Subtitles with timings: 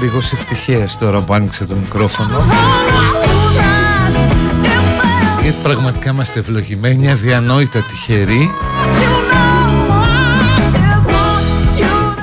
[0.00, 2.44] Λίγος ευτυχίας τώρα που άνοιξε το μικρόφωνο.
[5.42, 8.50] Γιατί πραγματικά είμαστε ευλογημένοι, αδιανόητα τυχεροί.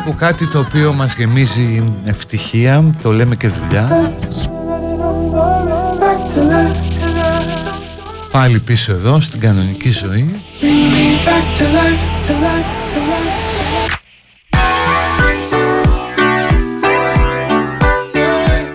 [0.05, 4.13] Που κάτι το οποίο μας γεμίζει ευτυχία, το λέμε και δουλειά
[8.31, 10.41] Πάλι πίσω εδώ στην κανονική ζωή.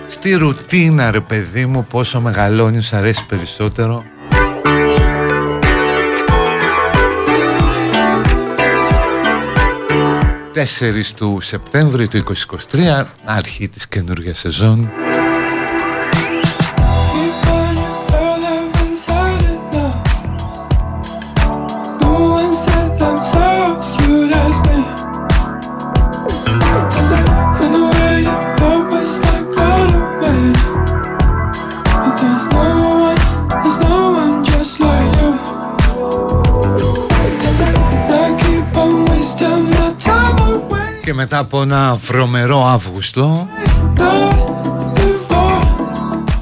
[0.07, 4.03] Στη ρουτίνα ρε παιδί μου πόσο μεγαλώνει σου αρέσει περισσότερο.
[10.53, 12.23] Τέσσερις του Σεπτέμβρη του
[12.71, 14.91] 2023 αρχή της καινούργιας σεζόν
[41.17, 43.47] μετά από ένα βρωμερό Αύγουστο.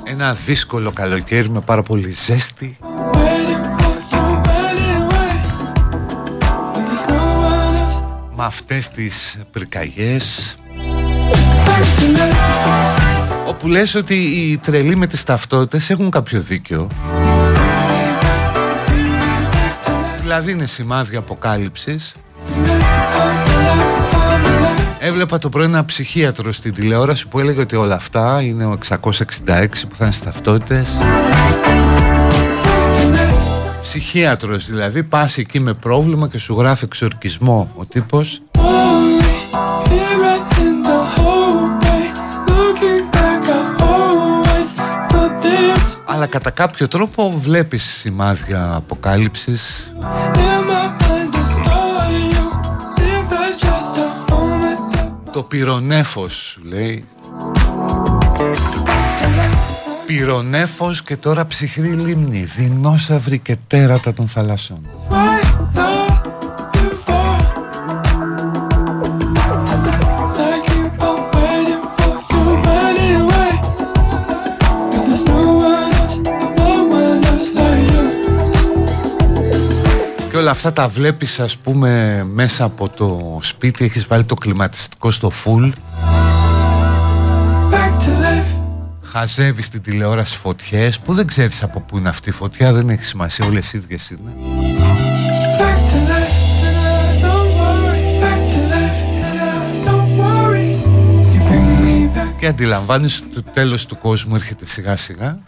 [0.03, 2.77] Ένα δύσκολο καλοκαίρι με πάρα πολύ ζέστη.
[8.35, 10.57] Με αυτές τις πρικαγιές
[13.47, 16.87] Όπου λες ότι οι τρελοί με τις ταυτότητες έχουν κάποιο δίκιο.
[20.21, 22.15] Δηλαδή είναι σημάδια αποκάλυψης
[24.99, 28.99] Έβλεπα το πρωί ένα ψυχίατρο στην τηλεόραση που έλεγε ότι όλα αυτά είναι ο 666
[29.89, 30.97] που θα είναι στις ταυτότητες.
[33.81, 38.41] Ψυχίατρος δηλαδή, πας εκεί με πρόβλημα και σου γράφει εξορκισμό ο τύπος.
[46.05, 49.93] Αλλά κατά κάποιο τρόπο βλέπεις σημάδια αποκάλυψης
[55.35, 57.05] το πυρονέφος σου λέει.
[60.05, 64.79] Πυρονέφος και τώρα ψυχρή λίμνη Δεινόσαυροι και τέρατα των θαλασσών
[80.45, 85.31] όλα αυτά τα βλέπεις ας πούμε μέσα από το σπίτι Έχεις βάλει το κλιματιστικό στο
[85.43, 85.71] full
[89.01, 93.03] Χαζεύεις την τηλεόραση φωτιές Που δεν ξέρεις από πού είναι αυτή η φωτιά Δεν έχει
[93.03, 94.33] σημασία όλες οι ίδιες είναι.
[102.39, 105.39] Και αντιλαμβάνεις ότι το τέλος του κόσμου έρχεται σιγά σιγά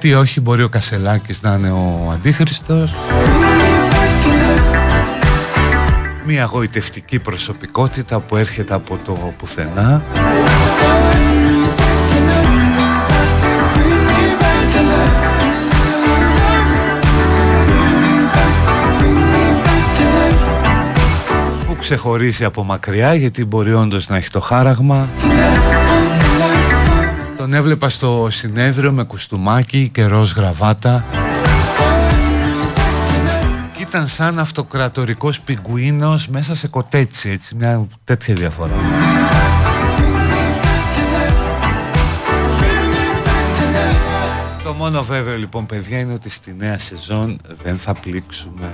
[0.00, 2.94] γιατί όχι μπορεί ο Κασελάκης να είναι ο Αντίχριστος.
[6.26, 10.02] Μια γοητευτική προσωπικότητα που έρχεται από το πουθενά.
[21.66, 25.08] Που ξεχωρίζει από μακριά γιατί μπορεί όντως να έχει το χάραγμα
[27.50, 31.04] τον έβλεπα στο συνέδριο με κουστούμάκι και ροζ γραβάτα.
[33.72, 38.74] Και ήταν σαν αυτοκρατορικός πιγκουίνος μέσα σε κοτέτσι έτσι μια τέτοια διαφορά.
[44.64, 48.72] Το μόνο βέβαιο λοιπόν παιδιά είναι ότι στη νέα σεζόν δεν θα πλήξουμε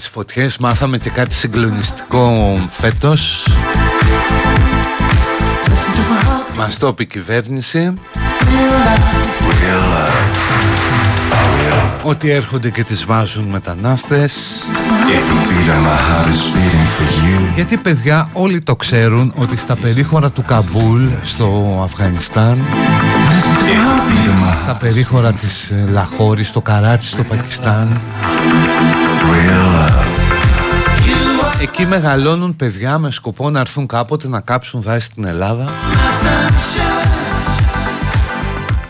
[0.00, 0.58] τις φωτιές.
[0.58, 3.46] Μάθαμε και κάτι συγκλονιστικό φέτος.
[6.56, 7.94] Μας το είπε η κυβέρνηση.
[12.02, 14.62] Ότι έρχονται και τις βάζουν μετανάστες.
[17.54, 22.58] Γιατί παιδιά όλοι το ξέρουν ότι στα περίχωρα του Καμπούλ στο Αφγανιστάν
[24.62, 28.00] Στα περίχωρα της ε, Λαχώρης, στο Καράτσι, στο Πακιστάν
[31.60, 35.64] Εκεί μεγαλώνουν παιδιά με σκοπό να έρθουν κάποτε να κάψουν δάση στην Ελλάδα.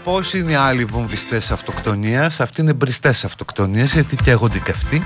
[0.04, 5.02] Πώς είναι οι άλλοι βομβιστές αυτοκτονίας; Αυτοί είναι μπριστές αυτοκτονίας γιατί καίγονται και αυτοί.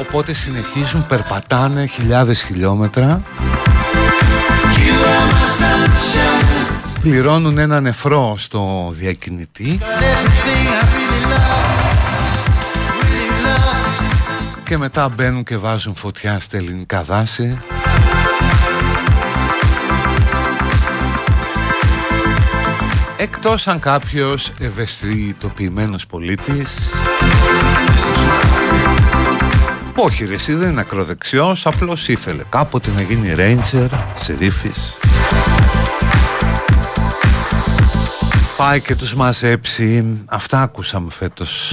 [0.00, 3.22] Οπότε συνεχίζουν, περπατάνε χιλιάδες χιλιόμετρα
[7.08, 9.78] Πληρώνουν ένα νεφρό στο διακινητή.
[14.64, 17.58] Και μετά μπαίνουν και βάζουν φωτιά στα ελληνικά δάση.
[23.16, 26.90] Εκτός αν κάποιος ευαισθητοποιημένος πολίτης.
[29.94, 34.96] Όχι ρε εσύ δεν είναι ακροδεξιός Απλώς ήθελε κάποτε να γίνει ranger Σερίφης
[38.56, 40.22] Πάει και τους μαζέψει.
[40.26, 41.72] Αυτά ακούσαμε φέτος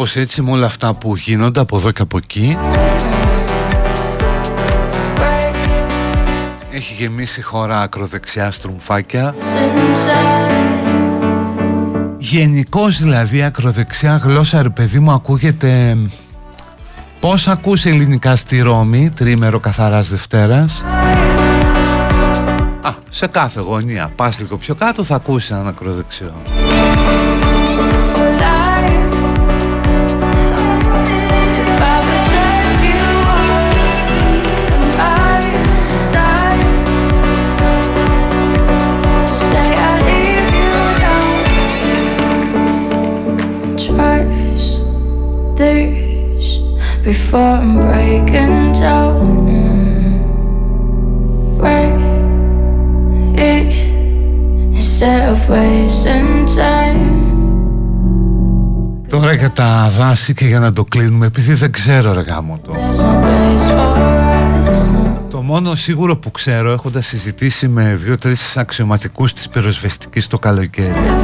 [0.00, 2.58] κάπως έτσι με όλα αυτά που γίνονται από εδώ και από εκεί.
[6.70, 9.34] Έχει γεμίσει χώρα ακροδεξιά στρουμφάκια.
[12.18, 15.96] Γενικώς δηλαδή ακροδεξιά γλώσσα ρε παιδί μου ακούγεται
[17.20, 20.84] Πώς ακούς ελληνικά στη Ρώμη τρίμερο καθαράς Δευτέρας;
[22.82, 26.32] Α, σε κάθε γωνία πας λίγο πιο κάτω θα ακούσεις έναν ακροδεξιό
[47.30, 49.18] before I'm breaking down.
[51.60, 51.94] Break
[53.52, 53.70] it
[54.78, 57.08] instead of wasting time.
[59.08, 62.72] Τώρα για τα δάση και για να το κλείνουμε επειδή δεν ξέρω ρε γάμο το
[65.30, 71.19] Το μόνο σίγουρο που ξέρω έχοντας συζητήσει με δύο-τρεις αξιωματικούς της πυροσβεστικής το καλοκαίρι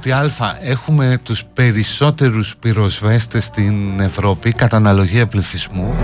[0.00, 5.94] ότι α, έχουμε τους περισσότερους πυροσβέστες στην Ευρώπη κατά αναλογία πληθυσμού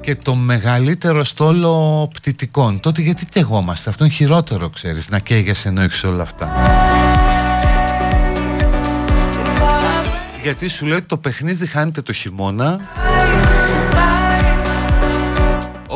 [0.00, 2.80] και το μεγαλύτερο στόλο πτυτικών.
[2.80, 6.52] Τότε γιατί καιγόμαστε, αυτό είναι χειρότερο ξέρεις, να καίγεσαι ενώ έχεις όλα αυτά.
[10.42, 12.80] Γιατί σου λέει ότι το παιχνίδι χάνεται το χειμώνα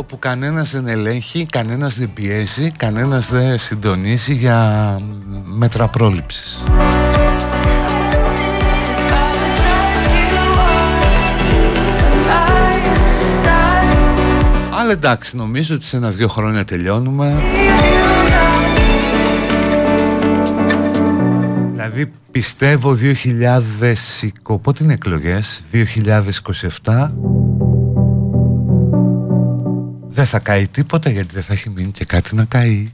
[0.00, 4.99] όπου κανένας δεν ελέγχει, κανένας δεν πιέζει, κανένας δεν συντονίζει για
[5.45, 6.64] μέτρα πρόληψης.
[14.71, 17.42] Αλλά εντάξει, νομίζω ότι σε ένα-δύο χρόνια τελειώνουμε.
[21.73, 25.62] Δηλαδή πιστεύω 2020, πότε είναι εκλογές,
[26.85, 27.11] 2027
[30.13, 32.91] δεν θα καεί τίποτα γιατί δεν θα έχει μείνει και κάτι να καεί.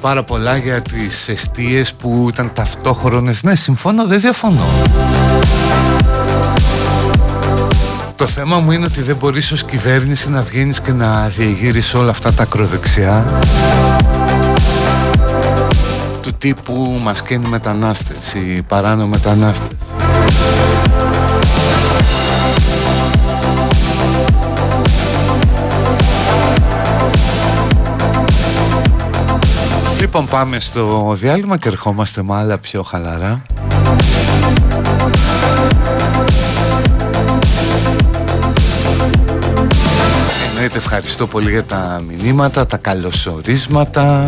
[0.00, 3.42] Πάρα πολλά για τις αιστείες που ήταν ταυτόχρονες.
[3.42, 4.66] Ναι, συμφωνώ, δεν διαφωνώ.
[8.16, 12.10] Το θέμα μου είναι ότι δεν μπορείς ως κυβέρνηση να βγαίνεις και να διεγείρεις όλα
[12.10, 13.24] αυτά τα ακροδεξιά
[16.22, 19.76] του τύπου μας καίνει μετανάστες, οι παράνομοι μετανάστες.
[30.20, 33.42] Λοιπόν πάμε στο διάλειμμα και ερχόμαστε με άλλα πιο χαλαρά.
[40.50, 44.24] Εννοείται ευχαριστώ πολύ για τα μηνύματα, τα καλωσορίσματα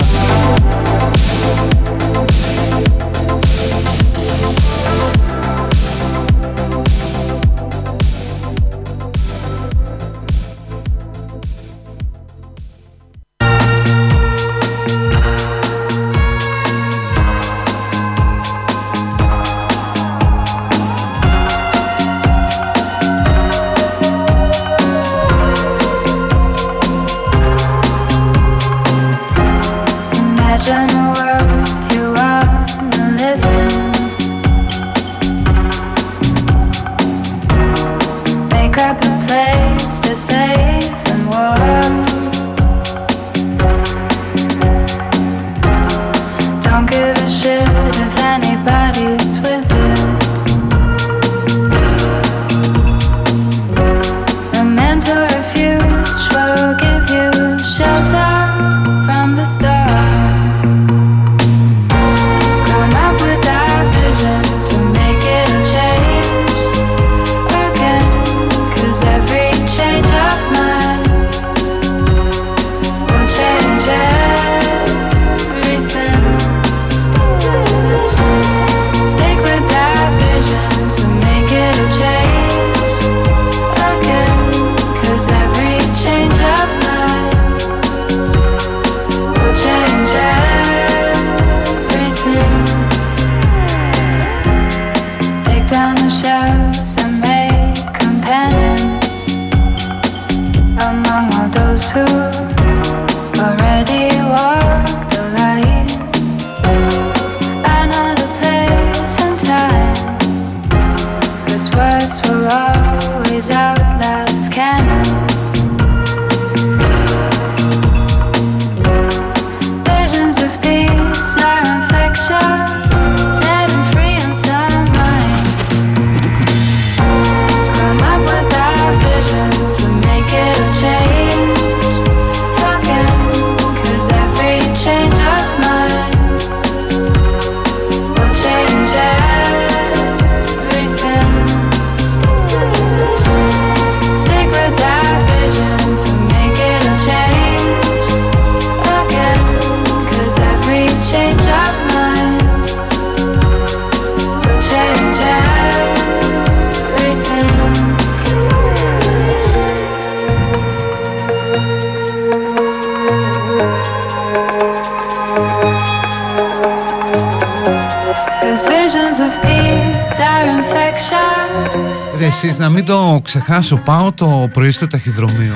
[173.63, 175.55] το ξεχάσω Πάω το πρωί στο ταχυδρομείο.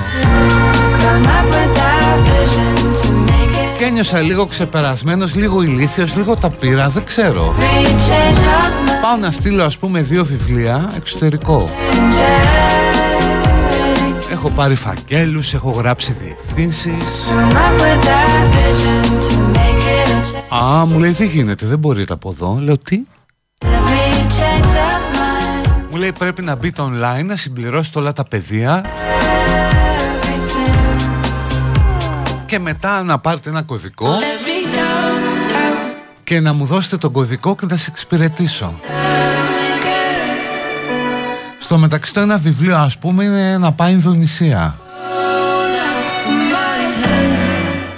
[3.79, 7.55] Και ένιωσα λίγο ξεπερασμένος Λίγο ηλίθιος, λίγο τα πήρα Δεν ξέρω.
[9.03, 11.71] Πάω να στείλω ας πούμε δύο βιβλία Εξωτερικό.
[14.31, 17.35] Έχω πάρει φακέλους Έχω γράψει διευθύνσεις.
[20.49, 23.03] Α, μου λέει δεν γίνεται, δεν μπορείτε από εδώ Λέω τι
[26.19, 28.85] πρέπει να μπείτε online, να συμπληρώσετε όλα τα παιδεία
[32.47, 34.09] και μετά να πάρετε ένα κωδικό.
[36.25, 38.81] Και να μου δώσετε τον κωδικό και να σε εξυπηρετήσω.
[41.59, 44.79] Στο μεταξύ το ένα βιβλίο ας πούμε είναι να πάει Ινδονησία.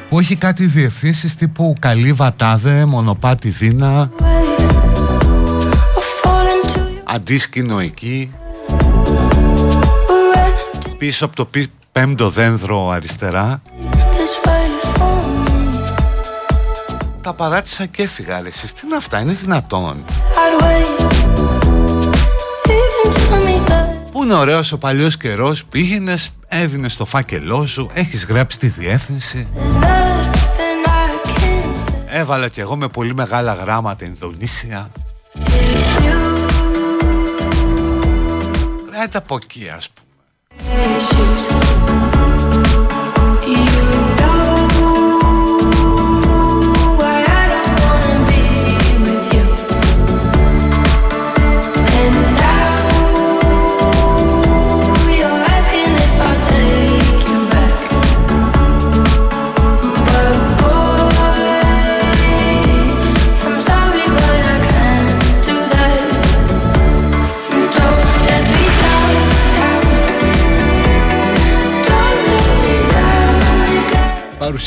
[0.09, 4.11] Που έχει κάτι διευθύνσεις τύπου καλή βατάδε, μονοπάτι δίνα
[7.19, 8.33] αντίσκηνο εκεί
[10.99, 11.49] πίσω από το
[11.93, 13.63] πέμπτο δένδρο αριστερά.
[17.21, 20.05] Τα παράτησα και έφυγα ρε εσείς τι είναι αυτά είναι δυνατόν.
[24.13, 29.49] Πού είναι ωραίος ο παλιός καιρός πήγαινες έδινες το φάκελό σου έχεις γράψει τη διεύθυνση.
[32.07, 34.91] Έβαλα κι εγώ με πολύ μεγάλα γράμματα Ινδονήσια
[39.01, 41.38] Άντε από εκεί ας πούμε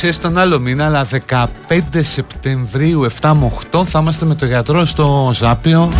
[0.02, 1.08] παρουσίαση τον άλλο μήνα, αλλά
[1.68, 5.92] 15 Σεπτεμβρίου 7 με 8 θα είμαστε με το γιατρό στο Ζάπιο.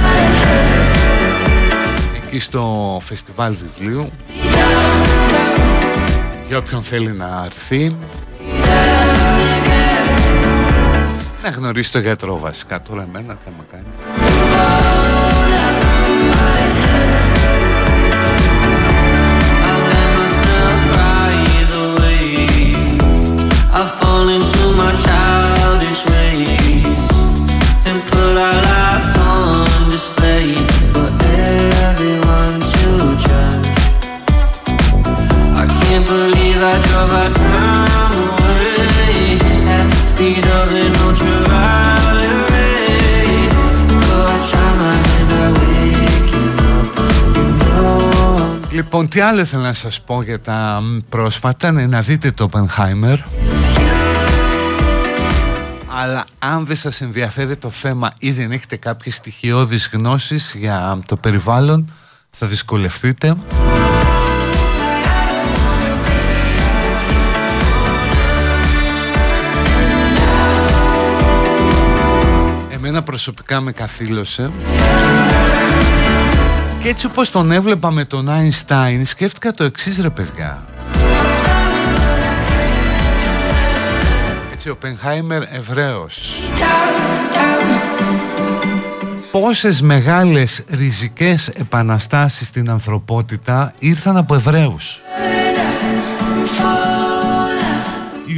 [2.16, 4.12] Εκεί στο φεστιβάλ βιβλίου.
[6.48, 7.96] Για όποιον θέλει να έρθει.
[11.44, 12.82] Να γνωρίσει τον γιατρό βασικά.
[12.82, 14.11] Τώρα εμένα θα με κάνεις
[48.72, 53.18] Λοιπόν, τι άλλο ήθελα να σας πω για τα πρόσφατα, ναι, να δείτε το Oppenheimer.
[55.94, 61.16] Αλλά αν δεν σας ενδιαφέρει το θέμα ή δεν έχετε κάποιες στοιχειώδεις γνώσεις για το
[61.18, 61.94] περιβάλλον,
[62.30, 63.36] θα δυσκολευτείτε.
[72.70, 74.52] Εμένα προσωπικά με καθήλωσε.
[76.82, 80.71] Και έτσι όπως τον έβλεπα με τον Einstein σκέφτηκα το εξής ρε παιδιά
[84.64, 86.40] Έτσι ο Πενχάιμερ Εβραίος
[89.32, 95.02] Πόσες μεγάλες ριζικές επαναστάσεις στην ανθρωπότητα ήρθαν από Εβραίους;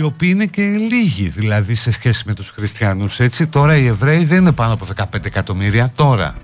[0.03, 3.47] Οποίοι είναι και λίγοι δηλαδή σε σχέση με τους χριστιανούς έτσι.
[3.47, 6.35] Τώρα οι Εβραίοι δεν είναι πάνω από 15 εκατομμύρια τώρα.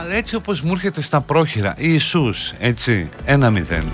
[0.00, 3.84] Αλλά έτσι όπως μου έρχεται στα πρόχειρα Ιησούς έτσι ένα μηδέν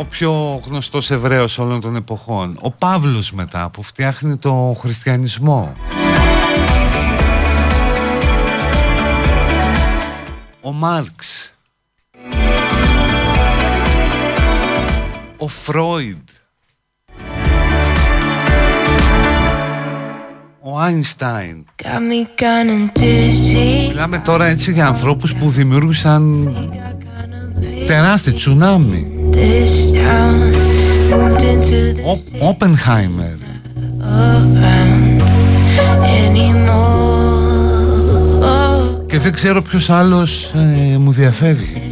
[0.00, 2.58] ο πιο γνωστός Εβραίος όλων των εποχών.
[2.60, 5.72] Ο Παύλος μετά που φτιάχνει το χριστιανισμό.
[10.60, 11.52] Ο Μάρξ.
[15.36, 16.28] Ο Φρόιντ.
[20.60, 21.64] Ο Άινστάιν.
[23.88, 26.54] Μιλάμε τώρα έτσι για ανθρώπους που δημιούργησαν
[27.86, 29.19] τεράστιο τσουνάμι
[32.40, 33.34] ο Όπενχάιμερ
[39.06, 41.82] και δεν ξέρω ποιος άλλος ε, μου διαφεύγει.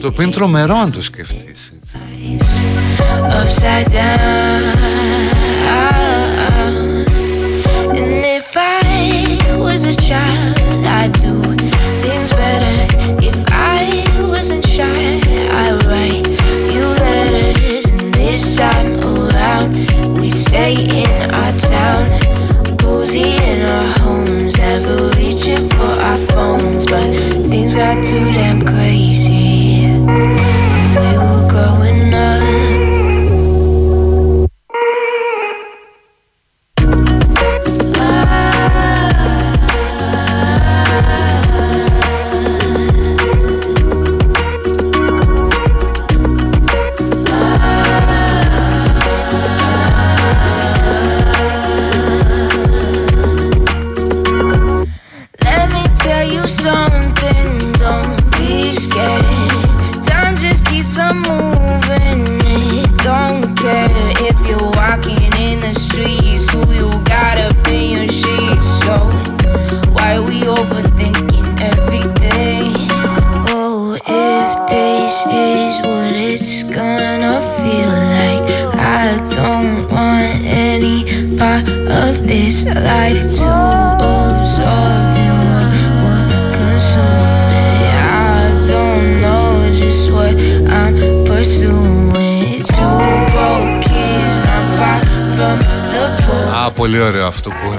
[0.00, 1.72] Το οποίο είναι τρομερό αν το σκεφτείς
[3.28, 3.92] Upside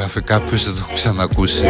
[0.09, 1.63] αυτό που γράφει κάποιος, δεν το έχω ξανακούσει.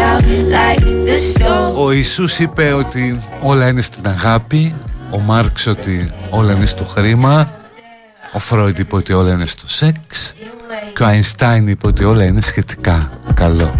[0.51, 1.75] Like the stove.
[1.75, 4.75] Ο Ιησούς είπε ότι όλα είναι στην αγάπη,
[5.11, 7.51] ο Μάρξ ότι όλα είναι στο χρήμα,
[8.33, 10.33] ο Φρόιντ είπε ότι όλα είναι στο σεξ
[10.95, 13.71] και ο Αϊνστάιν είπε ότι όλα είναι σχετικά καλό.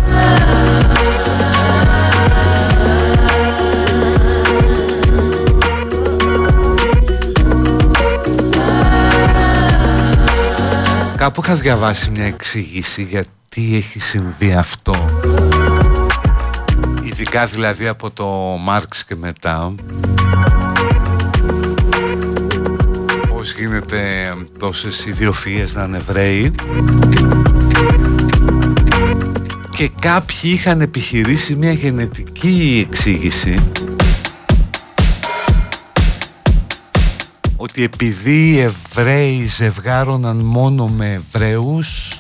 [11.18, 13.04] Κάπου είχα διαβάσει μια εξήγηση
[13.60, 15.06] γιατί έχει συμβεί αυτό;
[17.04, 18.26] Ειδικά δηλαδή από το
[18.64, 19.74] Μάρξ και μετά.
[23.30, 26.56] Πώς γίνεται τόσες ιδιοφίες να είναι Εβραίοι
[29.70, 33.70] Και κάποιοι είχαν επιχειρήσει μια γενετική εξήγηση.
[37.56, 42.19] Ότι επειδή οι Εβραίοι ζευγάρωναν μόνο με Εβραίους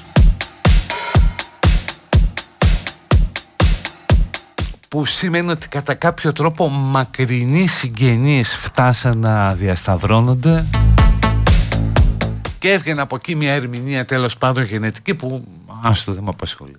[5.00, 10.66] που σημαίνει ότι κατά κάποιο τρόπο μακρινοί συγγενείς φτάσαν να διασταυρώνονται
[12.60, 15.44] και έβγαινε από εκεί μια ερμηνεία τέλος πάντων γενετική που
[15.82, 16.76] άστο δεν με απασχολεί.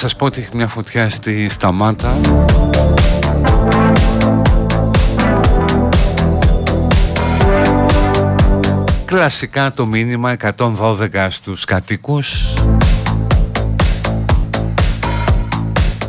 [0.00, 2.16] Σας πω ότι έχει μια φωτιά στη Σταμάτα.
[9.04, 12.54] Κλασικά το μήνυμα 112 στους κατοίκους.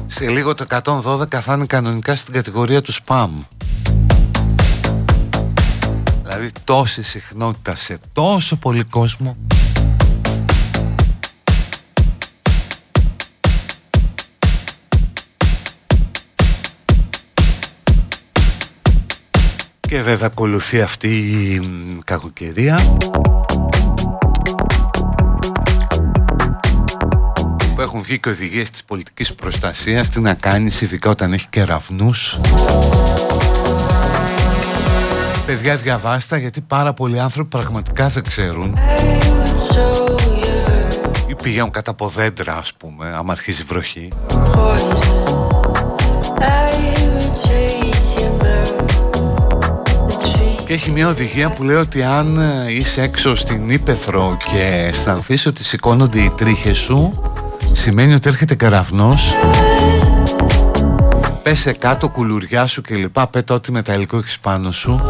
[0.07, 3.29] Σε λίγο το 112 θα είναι κανονικά στην κατηγορία του spam
[6.23, 9.37] Δηλαδή τόση συχνότητα σε τόσο πολύ κόσμο
[19.91, 21.61] Και βέβαια ακολουθεί αυτή η
[22.05, 22.79] κακοκαιρία.
[27.75, 32.39] Που έχουν βγει και οδηγίες της πολιτικής προστασίας τι να κάνεις ειδικά όταν έχει κεραυνούς
[35.45, 38.77] Παιδιά διαβάστα γιατί πάρα πολλοί άνθρωποι πραγματικά δεν ξέρουν.
[41.27, 44.09] Ή πηγαίνουν κατά από δέντρα ας πούμε άμα αρχίζει βροχή
[50.71, 55.45] και έχει μια οδηγία που λέει ότι αν ε, είσαι έξω στην Ήπεθρο και αισθανθείς
[55.45, 57.21] ότι σηκώνονται οι τρίχες σου
[57.73, 59.33] σημαίνει ότι έρχεται καραυνός
[61.43, 65.01] πέσε κάτω κουλουριά σου και λοιπά πέτα ό,τι μεταλλικό έχεις πάνω σου.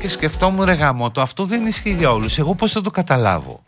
[0.00, 2.38] Και σκεφτόμουν ρε γάμο το αυτό δεν ισχύει για όλους.
[2.38, 3.62] Εγώ πως θα το καταλάβω;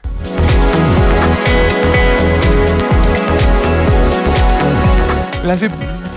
[5.40, 5.70] Δηλαδή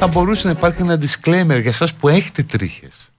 [0.04, 3.12] θα μπορούσε να υπάρχει ένα disclaimer για εσάς που έχετε τρίχες.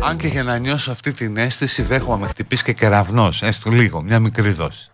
[0.00, 3.70] Αν και για να νιώσω αυτή την αίσθηση δέχομαι να με χτυπήσει και κεραυνός, έστω
[3.70, 4.90] λίγο, μια μικρή δόση.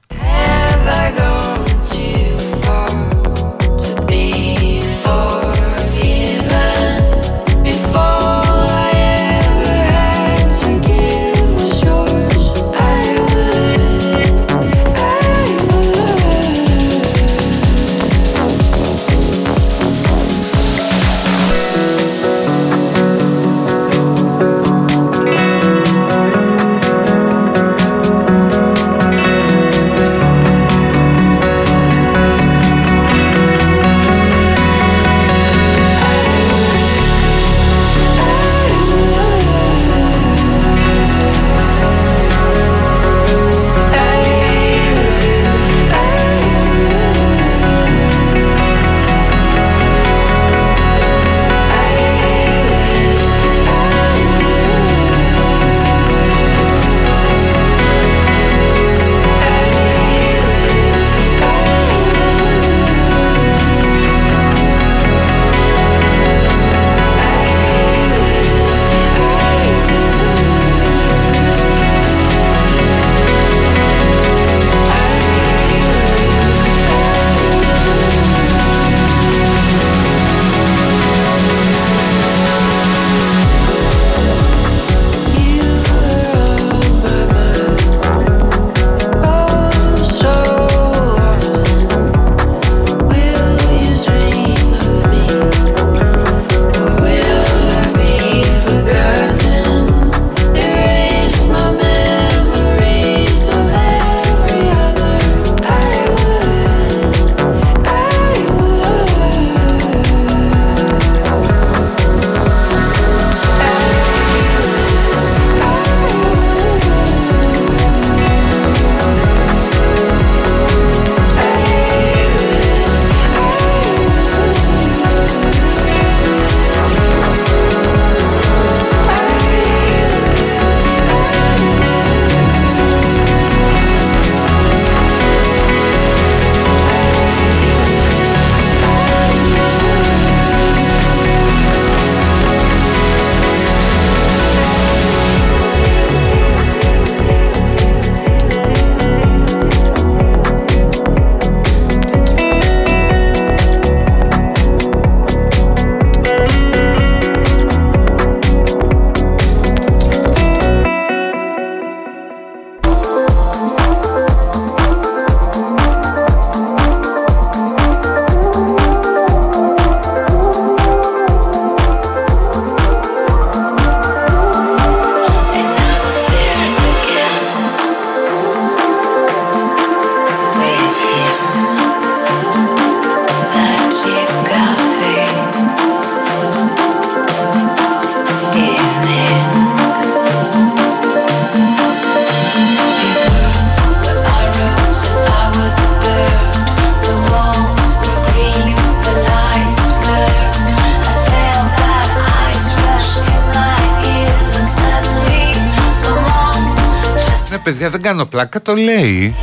[208.10, 209.34] Κάνω πλάκα το λέει.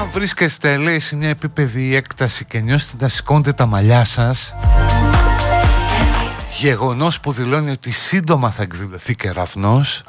[0.00, 4.54] Αν βρίσκεστε λέει σε μια επίπεδη έκταση και νιώσετε να σηκώνετε τα μαλλιά σας
[6.58, 10.02] Γεγονός που δηλώνει ότι σύντομα θα εκδηλωθεί κεραυνός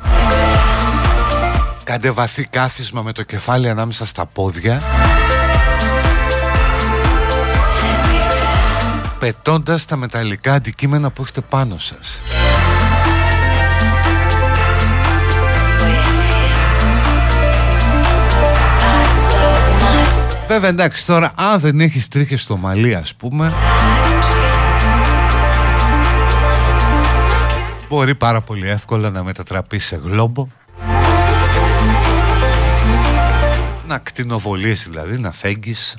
[1.84, 4.82] Κάντε βαθύ κάθισμα με το κεφάλι ανάμεσα στα πόδια
[9.20, 12.22] Πετώντας τα μεταλλικά αντικείμενα που έχετε πάνω σας
[20.58, 23.54] Βέβαια εντάξει τώρα αν δεν έχεις τρίχες στο μαλλί ας πούμε
[27.90, 30.48] Μπορεί πάρα πολύ εύκολα να μετατραπείς σε γλόμπο.
[33.88, 35.96] Να κτηνοβολείς δηλαδή, να φέγγεις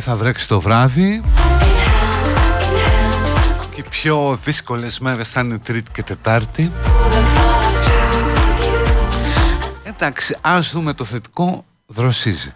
[0.00, 1.22] Αττική λέει θα βρέξει το βράδυ.
[3.74, 6.72] Και οι πιο δύσκολες μέρες θα είναι Τρίτη και Τετάρτη.
[9.82, 11.64] Εντάξει, ας δούμε το θετικό.
[11.86, 12.52] Δροσίζει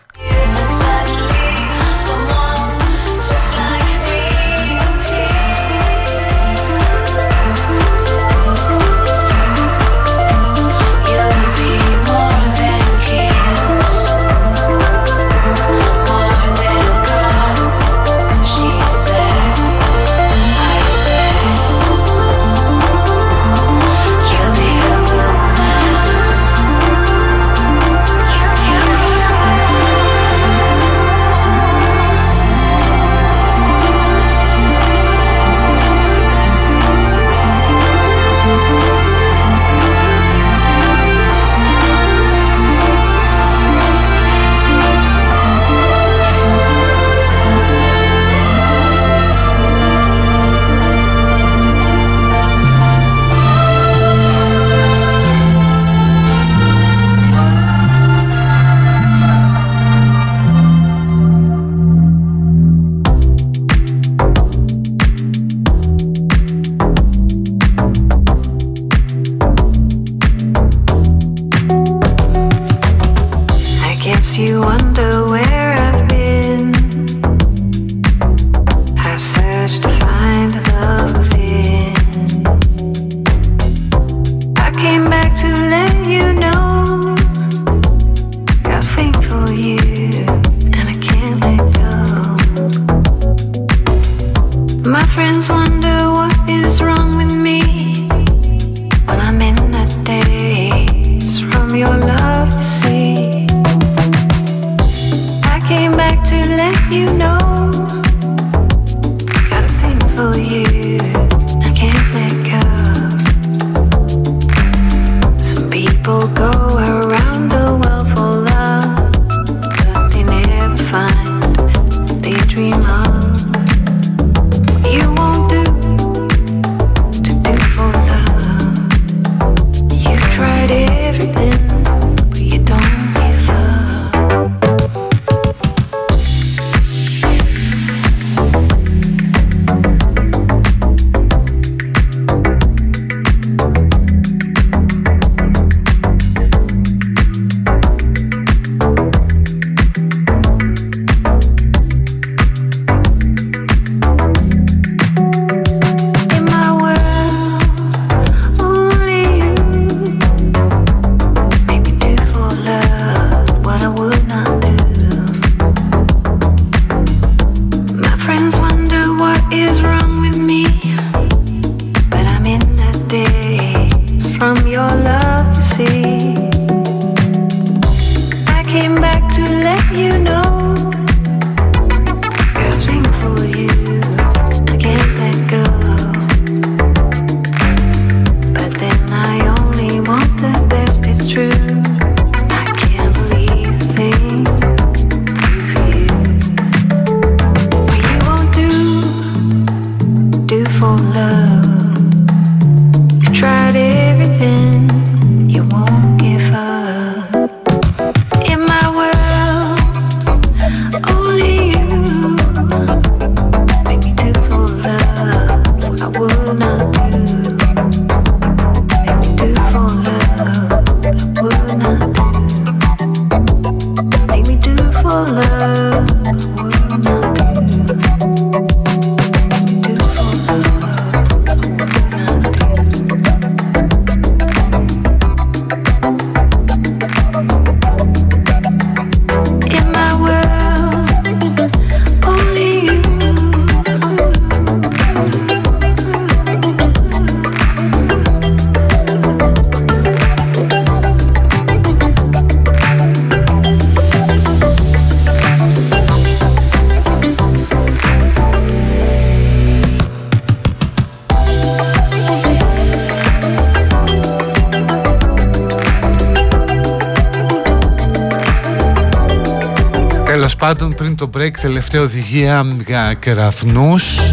[271.44, 274.30] break τελευταία οδηγία για κεραυνούς.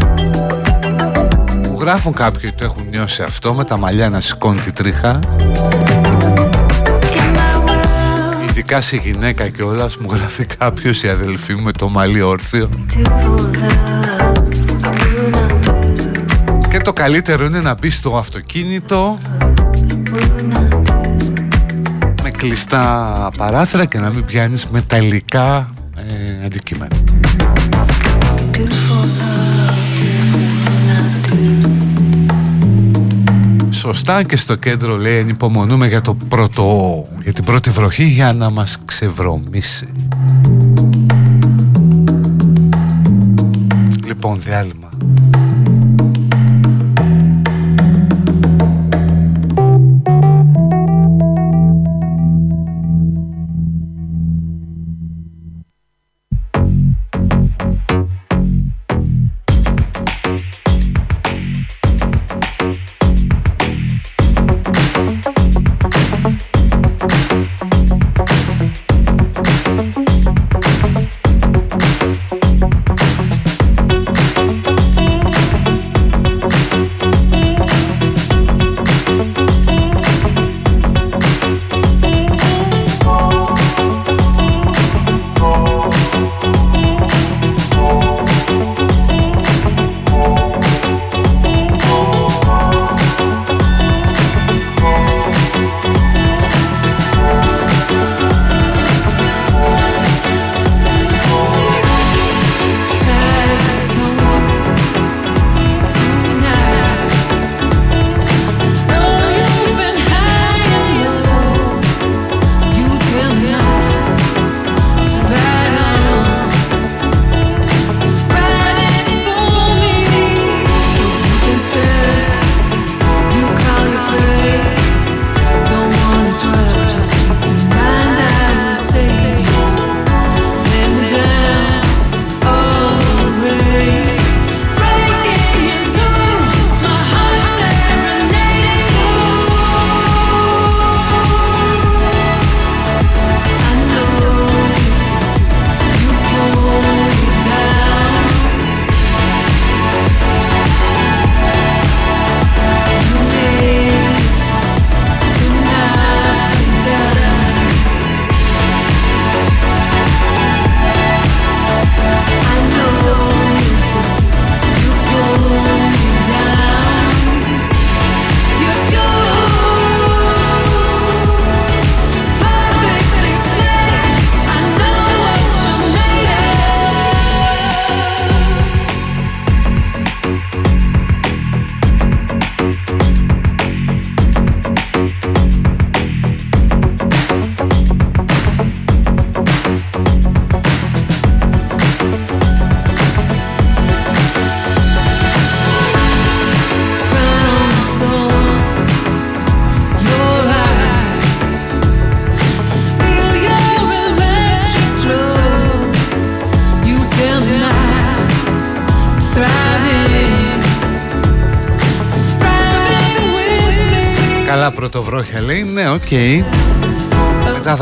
[1.68, 5.20] Μου γράφουν κάποιοι ότι το έχουν νιώσει αυτό με τα μαλλιά να σηκώνει τη τρίχα.
[8.50, 12.70] Ειδικά σε γυναίκα κιόλας μου γράφει κάποιος η αδελφή μου με το μαλλί όρθιο.
[16.70, 19.20] Και το καλύτερο είναι να μπει στο αυτοκίνητο
[22.24, 25.70] Με κλειστά παράθυρα και να μην πιάνεις μεταλλικά
[33.82, 38.50] Σωστά και στο κέντρο λέει ανυπομονούμε για, το πρώτο, για την πρώτη βροχή για να
[38.50, 39.92] μας ξεβρωμίσει
[44.06, 44.90] Λοιπόν διάλειμμα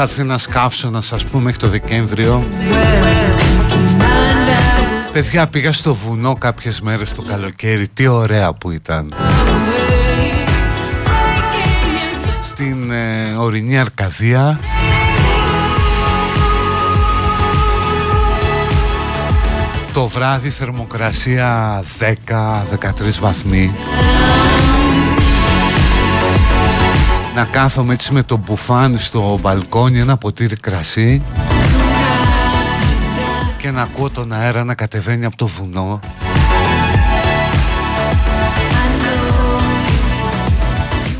[0.01, 2.47] θα έρθει ένας σκάφσο να σας πούμε μέχρι το Δεκέμβριο.
[5.13, 7.87] Παιδιά πήγα στο βουνό κάποιες μέρες το καλοκαίρι.
[7.87, 9.13] Τι ωραία που ήταν.
[12.43, 14.59] Στην ε, ορεινή Αρκαδία.
[19.93, 22.13] Το βράδυ θερμοκρασία 10-13
[23.19, 23.71] βαθμοί
[27.39, 31.21] να κάθομαι έτσι με το μπουφάν στο μπαλκόνι ένα ποτήρι κρασί
[33.57, 35.99] και να ακούω τον αέρα να κατεβαίνει από το βουνό.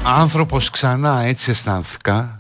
[0.04, 2.36] Άνθρωπος ξανά έτσι αισθάνθηκα.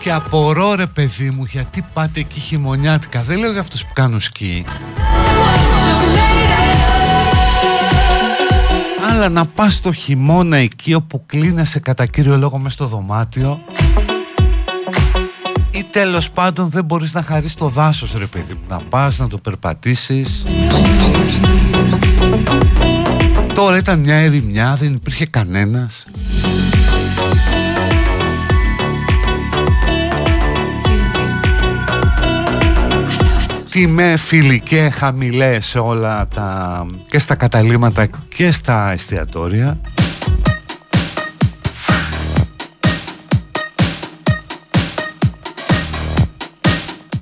[0.00, 3.22] Και απορώ ρε παιδί μου γιατί πάτε εκεί χειμωνιάτικα.
[3.22, 4.64] Δεν λέω για αυτούς που κάνουν σκι
[9.20, 13.60] αλλά να πας το χειμώνα εκεί όπου κλείνεσαι κατά κύριο λόγο μες στο δωμάτιο.
[15.70, 18.60] Ή τέλος πάντων δεν μπορείς να χαρείς το δάσος ρε παιδί μου.
[18.68, 20.44] Να πας να το περπατήσεις.
[23.54, 26.06] Τώρα ήταν μια ερημιά, δεν υπήρχε κανένας
[33.70, 39.80] τιμέ φιλικέ χαμηλές σε όλα τα και στα καταλήμματα και στα εστιατόρια.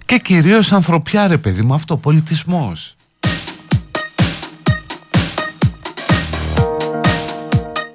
[0.04, 2.96] Και κυρίως ανθρωπιά ρε παιδί μου αυτό πολιτισμός.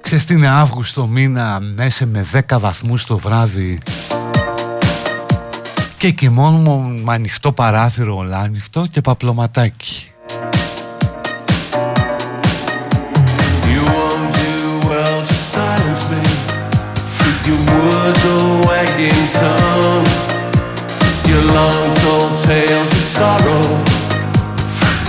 [0.00, 3.78] Ξέρεις τι είναι Αύγουστο μήνα μέσα με 10 βαθμούς το βράδυ
[6.04, 10.08] και κοιμώνουμε με ανοιχτό παράθυρο όλα ανοιχτό και παπλωματάκι.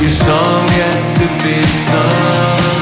[0.02, 1.56] Your song yet to be
[1.88, 2.74] sung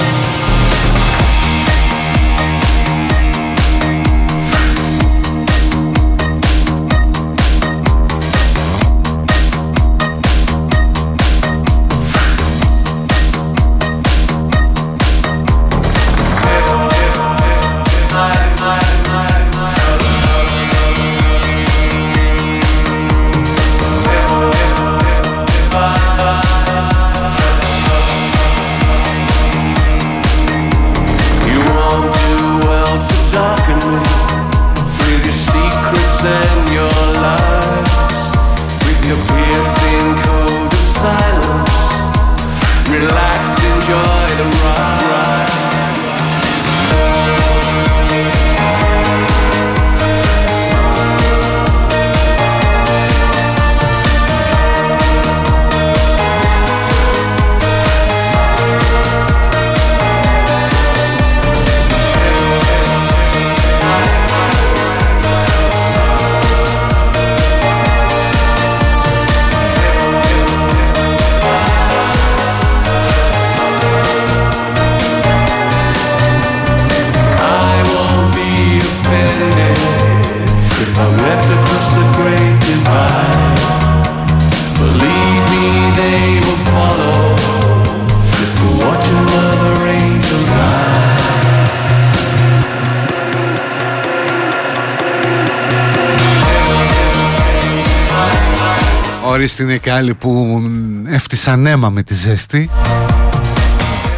[99.54, 100.62] Ορίστε είναι και άλλοι που
[101.06, 102.70] έφτισαν αίμα με τη ζέστη.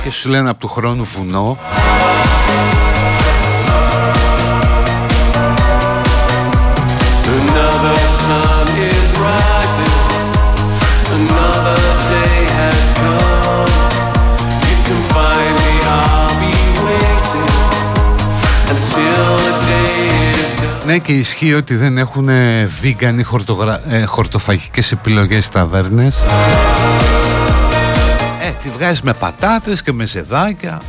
[0.04, 1.58] Και σου λένε από του χρόνου βουνό
[20.96, 22.30] Ναι και ισχύει ότι δεν έχουν
[22.82, 23.94] vegan ή χορτογρα...
[23.94, 26.26] ε, χορτοφαγικές επιλογές ταβέρνες.
[28.40, 30.82] Ε, τη βγάζεις με πατάτες και με ζεδάκια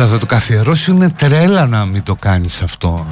[0.00, 3.06] Αλλά θα το καθιερώσει είναι τρέλα να μην το κάνεις αυτό.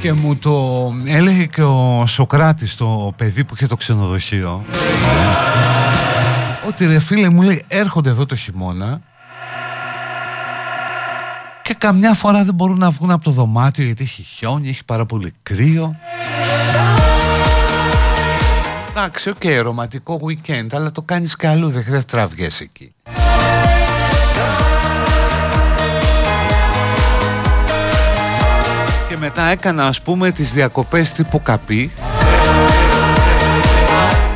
[0.00, 4.64] Και μου το έλεγε και ο Σοκράτης το παιδί που είχε το ξενοδοχείο.
[6.66, 9.00] Ότι ρε φίλε μου λέει έρχονται εδώ το χειμώνα
[11.62, 15.06] Και καμιά φορά δεν μπορούν να βγουν από το δωμάτιο γιατί έχει χιόνι, έχει πάρα
[15.06, 15.96] πολύ κρύο.
[18.88, 22.92] Εντάξει, OK, okay, ρομαντικό weekend, αλλά το κάνεις καλού, δεν χρειάζεται τραβιές εκεί.
[29.18, 31.92] Μετά έκανα ας πούμε τις διακοπές τύπου καπί.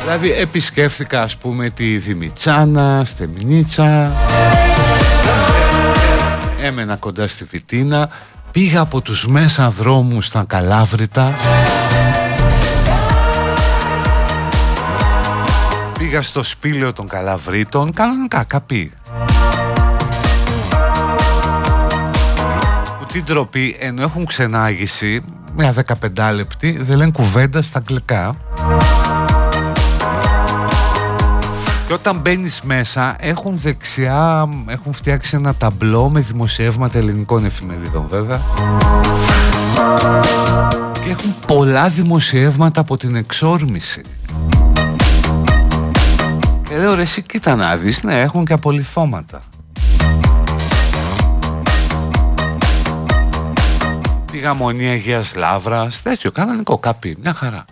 [0.01, 4.11] Δηλαδή επισκέφθηκα ας πούμε τη Δημητσάνα, Στεμνίτσα
[6.61, 8.09] Έμενα κοντά στη Βιτίνα.
[8.51, 11.33] Πήγα από τους μέσα δρόμους στα Καλάβρητα.
[15.99, 17.93] Πήγα στο σπήλαιο των Καλαβρίτων.
[17.93, 18.91] Κανονικά καπί
[23.13, 25.23] την τροπή ενώ έχουν ξενάγηση
[25.55, 25.73] μια
[26.15, 28.35] 15 λεπτή δεν λένε κουβέντα στα αγγλικά.
[31.87, 38.41] Και όταν μπαίνεις μέσα έχουν δεξιά έχουν φτιάξει ένα ταμπλό με δημοσιεύματα ελληνικών εφημερίδων βέβαια.
[41.03, 44.01] Και έχουν πολλά δημοσιεύματα από την εξόρμηση.
[46.69, 49.41] Και λέω ρε εσύ κοίτα να δεις, ναι έχουν και απολυθώματα.
[54.43, 57.65] Πήγα Μονή Αγίας Λαύρας, τέτοιο, κανονικό κάπι, μια χαρά.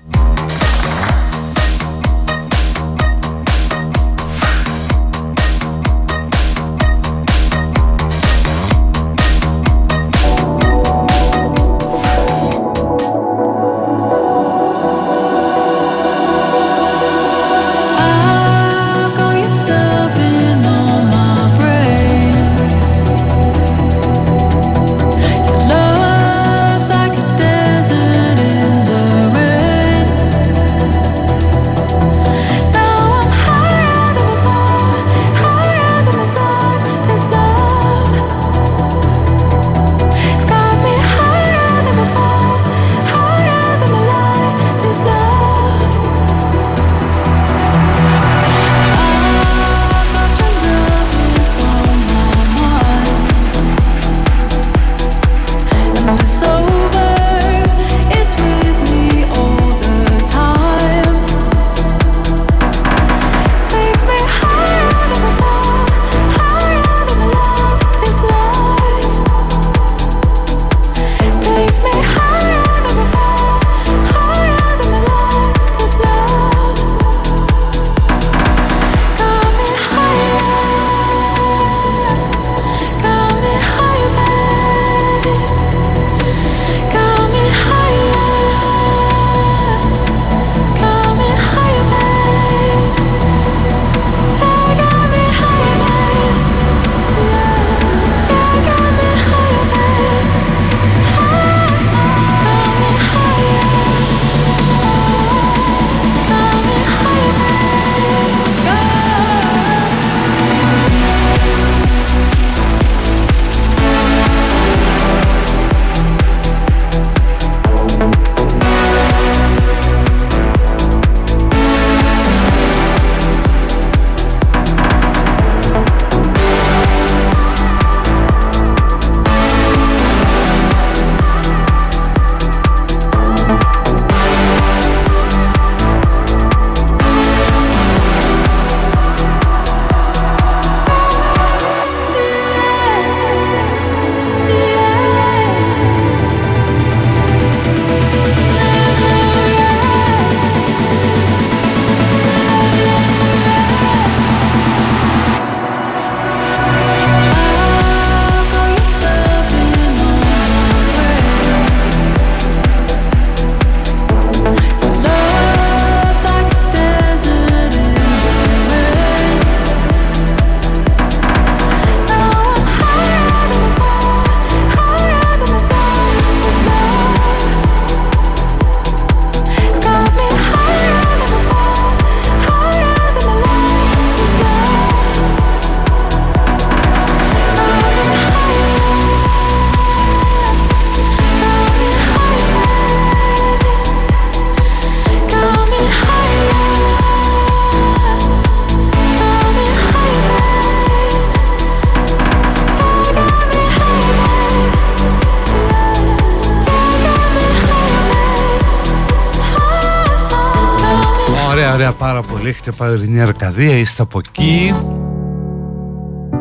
[212.45, 214.73] Έχετε πάει ορεινή Αρκαδία, είστε από εκεί.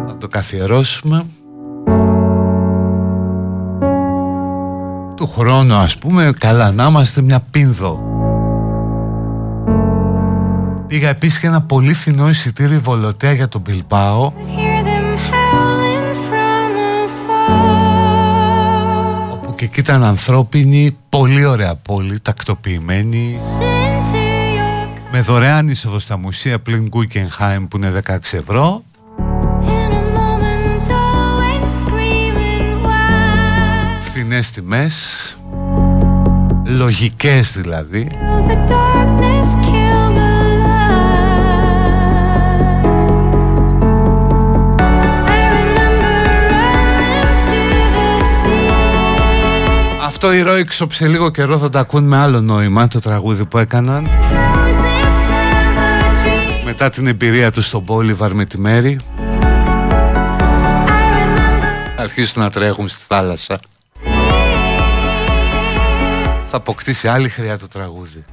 [0.07, 1.24] Θα το καθιερώσουμε.
[5.16, 8.05] Του χρόνου ας πούμε καλά να είμαστε μια πίνδο.
[10.87, 14.33] Πήγα επίσης και ένα πολύ φθηνό εισιτήριο βολοτέα για τον Πιλπάο
[19.33, 23.39] Όπου και εκεί ήταν ανθρώπινη, πολύ ωραία πόλη, τακτοποιημένη
[25.12, 28.84] με δωρεάν είσοδο στα μουσεία πλην Guggenheim που είναι 16 ευρώ.
[34.00, 35.36] Φθηνές τιμές.
[36.64, 38.08] Λογικές δηλαδή.
[50.04, 53.58] Αυτό οι Ρόιξοπ σε λίγο καιρό θα τα ακούν με άλλο νόημα το τραγούδι που
[53.58, 54.08] έκαναν
[56.70, 59.00] μετά την εμπειρία του στον Πόλιβαρ με τη Μέρη.
[61.96, 63.60] Αρχίσουν να τρέχουν στη θάλασσα.
[66.46, 68.24] Θα αποκτήσει άλλη χρειά το τραγούδι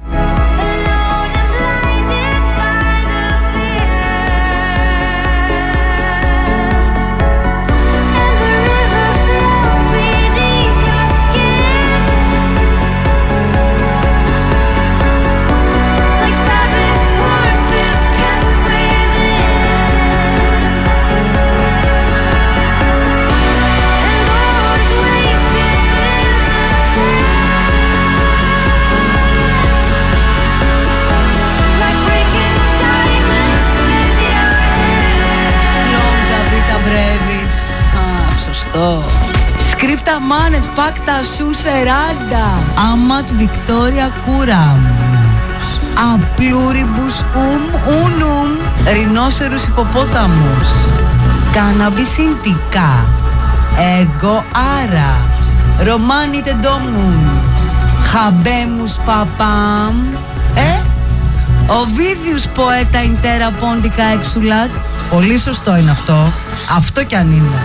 [40.28, 42.58] Μάνετ Πάκτα Σου Σεράντα
[42.92, 44.80] Αματ Βικτόρια Κούραμ.
[46.14, 48.48] Απλούριμπους Ουμ Ούνουμ
[48.92, 50.68] Ρινόσερους Υποπόταμους.
[51.52, 53.06] Καναμπισιντικά
[54.00, 54.44] Εγώ
[54.82, 55.20] Άρα.
[55.86, 57.30] Ρωμάνι Τεντόμουν.
[58.02, 59.94] Χαμπέμους Παπάμ.
[60.54, 60.82] Ε
[61.66, 64.70] ο Βίδιους ποέτα Ιντέρα Πόντικα Εξουλάτ.
[65.10, 66.32] Πολύ σωστό είναι αυτό.
[66.76, 67.56] Αυτό κι αν είναι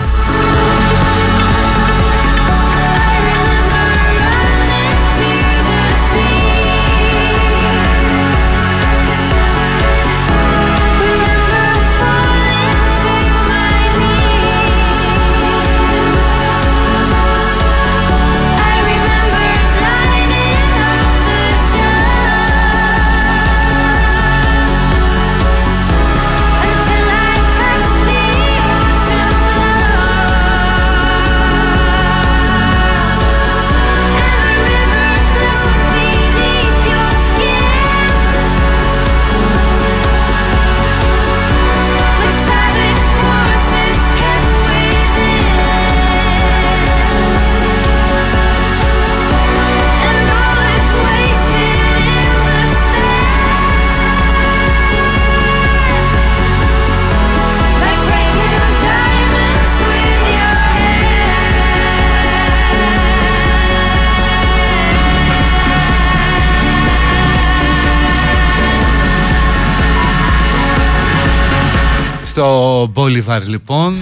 [72.44, 73.96] Στο Μπόλιβαρ λοιπόν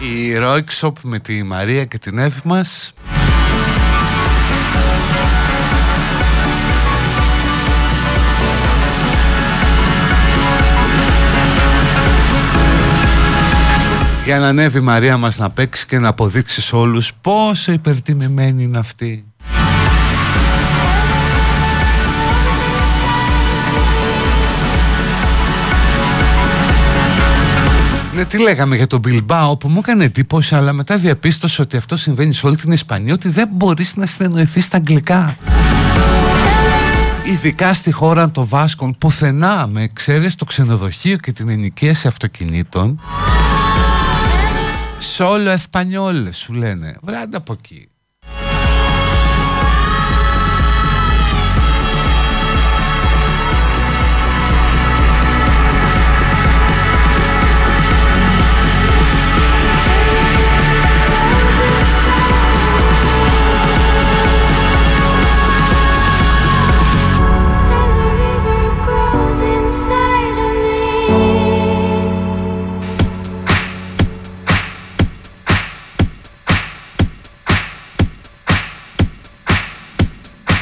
[0.00, 2.92] η Ρόικσοπ με τη Μαρία και την Εύη μας
[14.24, 18.62] για να ανέβει η Μαρία μας να παίξει και να αποδείξει σε όλους πόσο υπερτιμημένη
[18.62, 19.25] είναι αυτή.
[28.16, 31.96] Ναι, τι λέγαμε για τον Μπιλμπάο που μου έκανε εντύπωση, αλλά μετά διαπίστωσε ότι αυτό
[31.96, 35.36] συμβαίνει σε όλη την Ισπανία, ότι δεν μπορείς να συνεννοηθεί στα αγγλικά.
[37.32, 43.00] Ειδικά στη χώρα των Βάσκων, πουθενά με εξαίρεση το ξενοδοχείο και την ενοικίαση αυτοκινήτων.
[44.98, 46.96] Σόλο Εσπανιόλ σου λένε.
[47.02, 47.88] Βράντα από εκεί.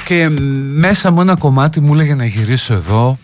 [0.04, 0.28] Και
[0.74, 3.18] μέσα μου ένα κομμάτι μου έλεγε να γυρίσω εδώ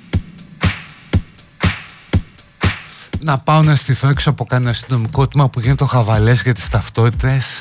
[3.21, 6.69] να πάω να στηθώ έξω από κανένα αστυνομικό τμήμα που γίνεται το χαβαλές για τις
[6.69, 7.61] ταυτότητες.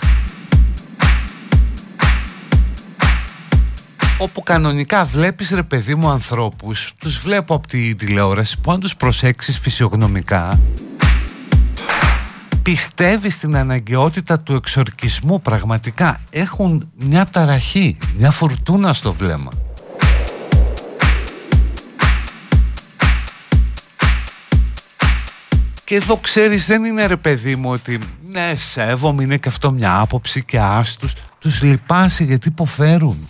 [4.17, 8.95] Όπου κανονικά βλέπεις ρε παιδί μου ανθρώπους τους βλέπω από τη τηλεόραση που αν τους
[8.95, 10.59] προσέξεις φυσιογνωμικά
[12.61, 19.51] πιστεύεις στην αναγκαιότητα του εξορκισμού πραγματικά; Έχουν μια ταραχή, μια φορτούνα στο βλέμμα.
[25.83, 27.99] Και εδώ ξέρεις δεν είναι ρε παιδί μου ότι
[28.31, 33.27] ναι σέβομαι είναι και αυτό μια άποψη και άστους τους λυπάσει γιατί υποφέρουν.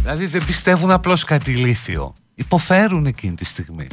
[0.00, 2.14] Δηλαδή δεν πιστεύουν απλώς κάτι ηλίθιο.
[2.34, 3.86] Υποφέρουν εκείνη τη στιγμή.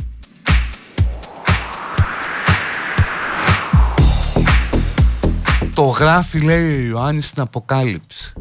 [5.76, 8.34] Το γράφει λέει ο Ιωάννης στην Αποκάλυψη.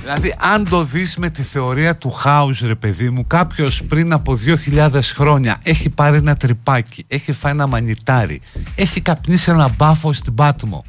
[0.00, 4.38] Δηλαδή αν το δεις με τη θεωρία του χάους ρε παιδί μου Κάποιος πριν από
[4.74, 8.40] 2.000 χρόνια έχει πάρει ένα τρυπάκι Έχει φάει ένα μανιτάρι
[8.74, 10.84] Έχει καπνίσει ένα μπάφο στην Πάτμο.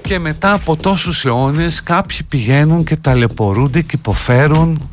[0.00, 4.88] Και μετά από τόσους αιώνες κάποιοι πηγαίνουν και ταλαιπωρούνται και υποφέρουν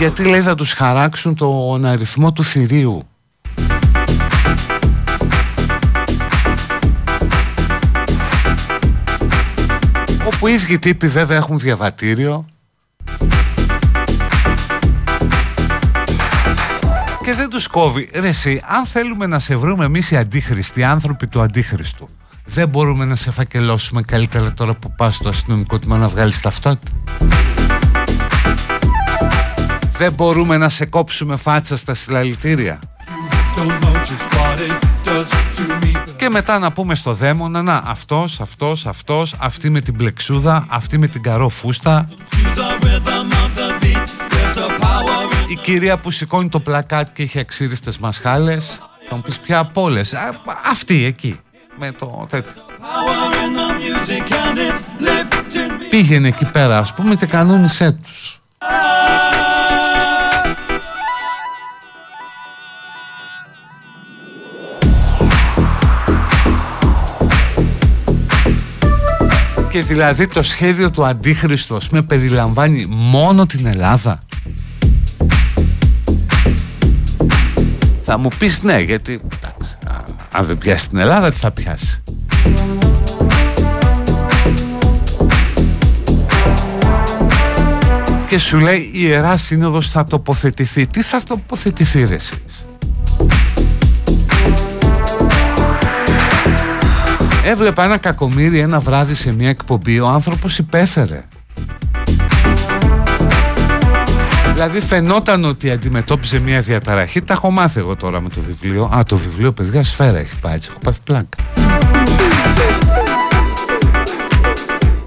[0.00, 3.02] γιατί λέει θα τους χαράξουν τον αριθμό του θηρίου.
[10.26, 12.44] Όπου οι ίδιοι τύποι βέβαια έχουν διαβατήριο.
[17.24, 18.10] Και δεν τους κόβει.
[18.20, 22.08] Ρε εσύ αν θέλουμε να σε βρούμε εμείς οι αντίχριστοι άνθρωποι του αντίχριστου
[22.44, 26.90] δεν μπορούμε να σε φακελώσουμε καλύτερα τώρα που πας στο αστυνομικό τμήμα να βγάλεις ταυτότητα
[30.00, 32.78] Δεν μπορούμε να σε κόψουμε φάτσα στα συλλαλητήρια.
[36.16, 40.98] Και μετά να πούμε στο δαίμονα να αυτός, αυτός, αυτός αυτή με την πλεξούδα, αυτή
[40.98, 42.08] με την καρό φούστα
[45.48, 49.82] η κυρία που σηκώνει το πλακάτ και έχει αξίριστες μασχάλες θα μου πεις πια από
[49.82, 50.14] όλες.
[50.70, 51.40] Αυτή εκεί
[51.78, 52.62] με το τέτοιο.
[55.90, 58.40] Πήγαινε εκεί πέρα ας πούμε και κανόνισέ τους
[69.70, 74.18] Και δηλαδή το σχέδιο του Αντίχριστου με περιλαμβάνει μόνο την Ελλάδα.
[78.02, 79.76] Θα μου πεις ναι γιατί εντάξει,
[80.32, 82.02] αν δεν πιάσει την Ελλάδα τι θα πιάσει;
[88.28, 90.86] Και σου λέει η Ιερά Σύνοδος θα τοποθετηθεί.
[90.86, 92.66] Τι θα τοποθετηθεί ρε εσείς;
[97.44, 101.24] Έβλεπα ένα κακομύρι ένα βράδυ σε μια εκπομπή, ο άνθρωπος υπέφερε.
[104.52, 107.22] Δηλαδή φαινόταν ότι αντιμετώπιζε μια διαταραχή.
[107.22, 108.90] Τα έχω μάθει εγώ τώρα με το βιβλίο.
[108.94, 110.54] Α, το βιβλίο, παιδιά, σφαίρα έχει πάει.
[110.54, 111.36] Έτσι, έχω πάθει πλάκα.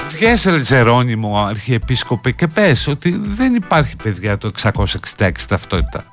[0.09, 6.12] Βγες ρε Τζερόνιμο, αρχιεπίσκοπε, και πες ότι δεν υπάρχει, παιδιά, το 666 ταυτότητα.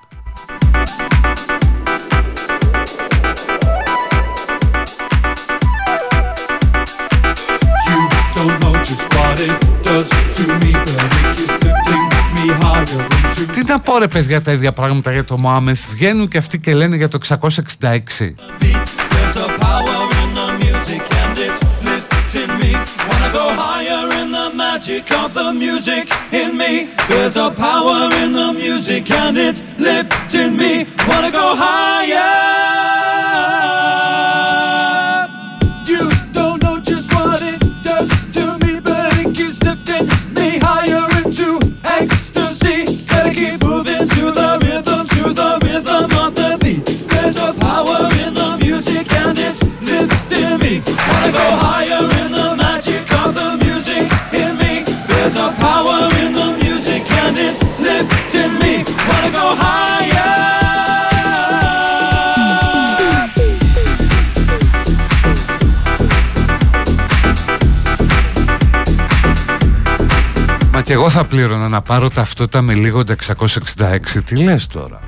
[13.45, 16.75] Τι να πω ρε παιδιά τα ίδια πράγματα για το Μωάμεθ Βγαίνουν και αυτοί και
[16.75, 18.35] λένε για το 666
[24.81, 26.89] magic of the music in me.
[27.09, 30.87] There's a power in the music and it's lifting me.
[31.09, 32.50] Wanna go higher.
[70.91, 74.23] Και εγώ θα πλήρωνα να πάρω ταυτότητα με λίγο 666.
[74.25, 75.01] Τι λες τώρα;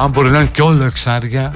[0.00, 1.54] Αν μπορεί να είναι και όλο εξάρια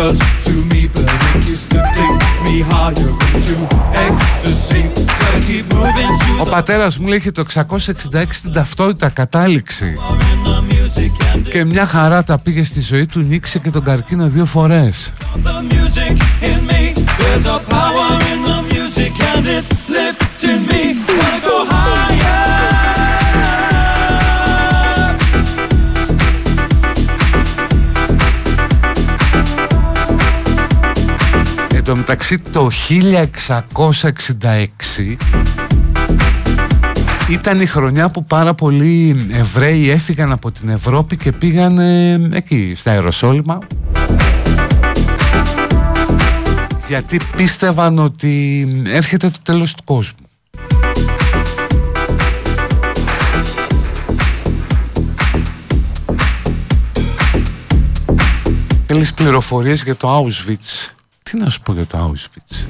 [0.00, 3.56] does to me, but it keeps lifting me higher into
[4.06, 4.82] ecstasy.
[6.40, 9.94] Ο πατέρας μου λέει το 666 την ταυτότητα κατάληξη
[11.42, 15.12] και μια χαρά τα πήγε στη ζωή του, νίξε και τον καρκίνο δύο φορές.
[31.90, 35.16] τω μεταξύ το 1666
[37.30, 41.78] ήταν η χρονιά που πάρα πολλοί Εβραίοι έφυγαν από την Ευρώπη και πήγαν
[42.32, 43.58] εκεί στα Αεροσόλυμα
[46.88, 50.26] γιατί πίστευαν ότι έρχεται το τέλος του κόσμου.
[58.86, 60.90] Θέλεις πληροφορίες για το Auschwitz;
[61.22, 62.66] Τι να σου πω για το Auschwitz;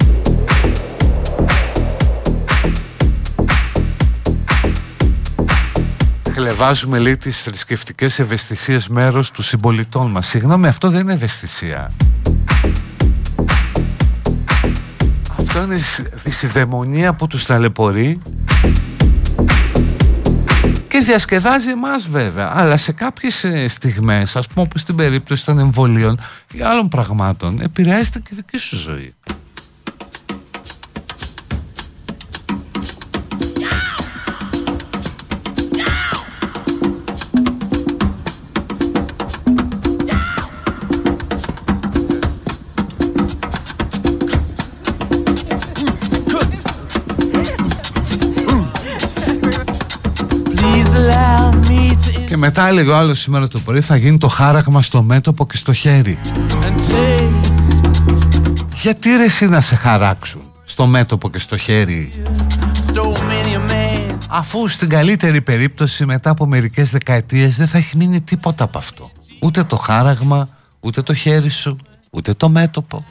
[6.40, 10.26] Χλεβάζουμε λέει τις θρησκευτικές ευαισθησίες μέρος του συμπολιτών μας.
[10.26, 11.90] Συγγνώμη, αυτό δεν είναι ευαισθησία.
[15.38, 15.78] Αυτό είναι
[16.24, 18.18] η συνδαιμονία που τους ταλαιπωρεί
[20.88, 25.58] και διασκεδάζει εμάς βέβαια αλλά σε κάποιες ε, στιγμές ας πούμε όπως στην περίπτωση των
[25.58, 26.20] εμβολίων
[26.52, 29.14] ή άλλων πραγμάτων επηρεάζεται και η δική σου ζωή
[52.40, 55.72] μετά έλεγε ο άλλος σήμερα το πρωί θα γίνει το χάραγμα στο μέτωπο και στο
[55.72, 56.18] χέρι
[58.74, 62.12] Γιατί ρε εσύ να σε χαράξουν στο μέτωπο και στο χέρι;
[64.30, 69.10] Αφού στην καλύτερη περίπτωση μετά από μερικές δεκαετίες δεν θα έχει μείνει τίποτα από αυτό.
[69.40, 70.48] Ούτε το χάραγμα,
[70.80, 71.76] ούτε το χέρι σου,
[72.10, 73.04] ούτε το μέτωπο.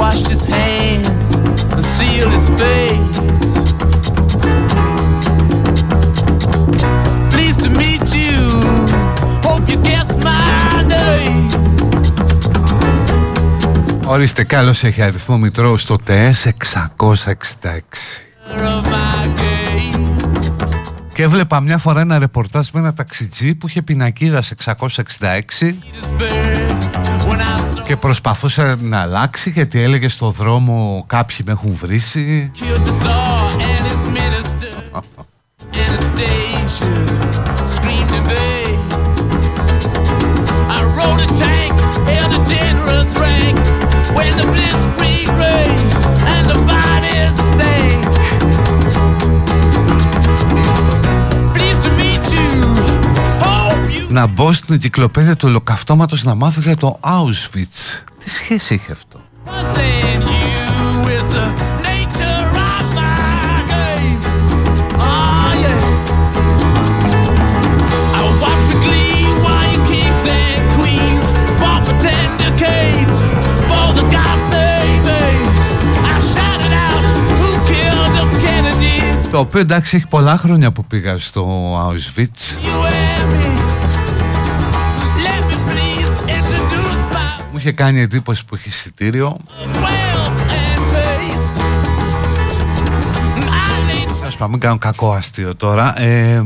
[0.00, 1.13] Washed his hands
[1.72, 3.18] and sealed his face.
[7.32, 8.38] Pleased to meet you.
[9.48, 11.48] Hope you guess my name.
[14.06, 18.24] Ορίστε καλώς έχει αριθμό μητρώου στο ΤΕΣ 666
[21.14, 25.74] και έβλεπα μια φορά ένα ρεπορτάζ με ένα ταξιτζί που είχε πινακίδας σε 666
[27.84, 32.50] και προσπαθούσε να αλλάξει γιατί έλεγε στο δρόμο κάποιοι με έχουν βρήσει
[54.14, 58.02] να μπω στην εγκυκλοπαίδεια του ολοκαυτώματος να μάθω για το Auschwitz.
[58.24, 59.20] Τι σχέση έχει αυτό;
[79.30, 83.53] Το οποίο εντάξει έχει πολλά χρόνια που πήγα στο Auschwitz
[87.64, 89.36] είχε κάνει εντύπωση που είχε εισιτήριο.
[94.26, 96.00] Ας πάμε, μην κάνω κακό αστείο τώρα.
[96.00, 96.42] Ε,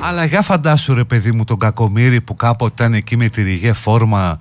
[0.00, 3.72] Αλλά για φαντάσου ρε παιδί μου τον κακομύρι που κάποτε ήταν εκεί με τη ρηγέ
[3.72, 4.38] φόρμα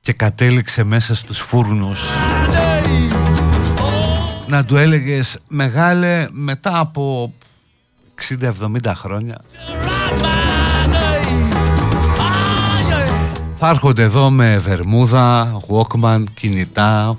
[0.00, 2.00] και κατέληξε μέσα στους φούρνους.
[4.46, 7.32] Να του έλεγες μεγάλε μετά από
[8.40, 9.40] 60-70 χρόνια
[13.68, 17.16] θα έρχονται εδώ με βερμούδα, walkman, κινητά.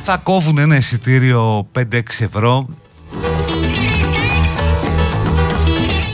[0.00, 2.66] Θα κόβουν ένα εισιτήριο 5-6 ευρώ.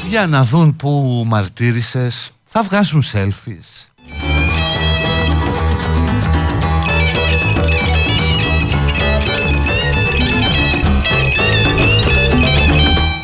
[0.09, 2.32] Για να δουν που μαρτύρησες.
[2.47, 3.95] Θα βγάζουν selfies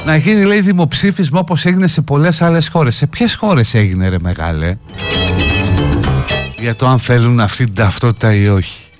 [0.07, 2.97] να γίνει λέει δημοψήφισμα όπως έγινε σε πολλές άλλες χώρες.
[2.97, 4.77] Σε ποιες χώρες έγινε ρε μεγάλε;
[6.59, 8.92] Για το αν θέλουν αυτή την ταυτότητα ή όχι.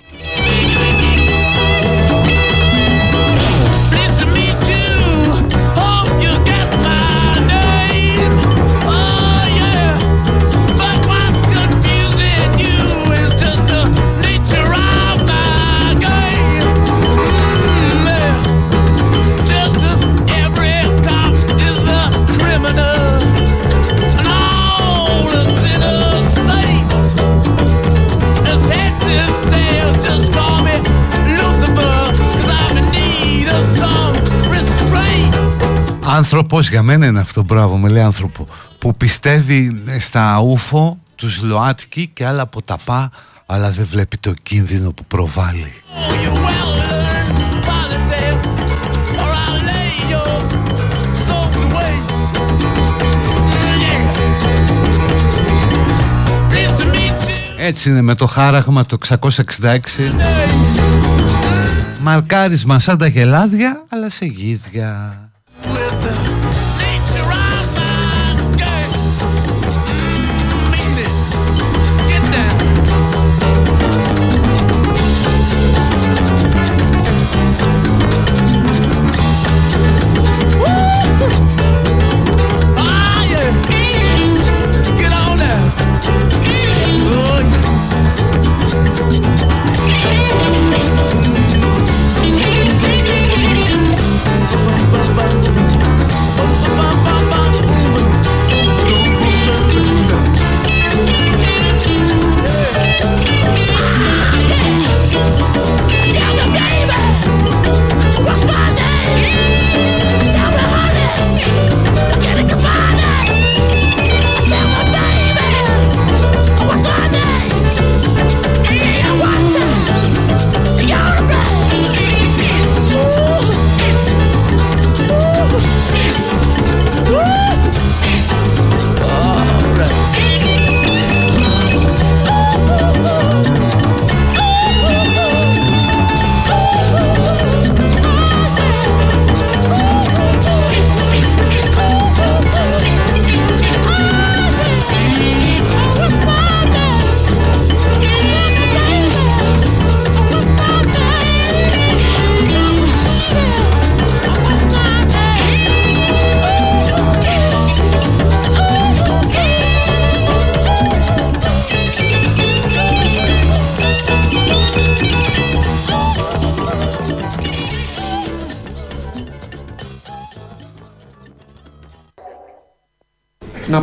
[36.15, 42.07] Άνθρωπος για μένα είναι αυτό μπράβο με λέει άνθρωπο που πιστεύει στα ούφο τους ΛΟΑΤΚΙ
[42.13, 43.11] και άλλα από τα πά
[43.45, 45.73] αλλά δεν βλέπει το κίνδυνο που προβάλλει.
[57.57, 59.19] Έτσι είναι με το χάραγμα το 666
[62.01, 65.22] Μαλκάρισμα σαν τα γελάδια αλλά σε γίδια
[65.65, 66.72] να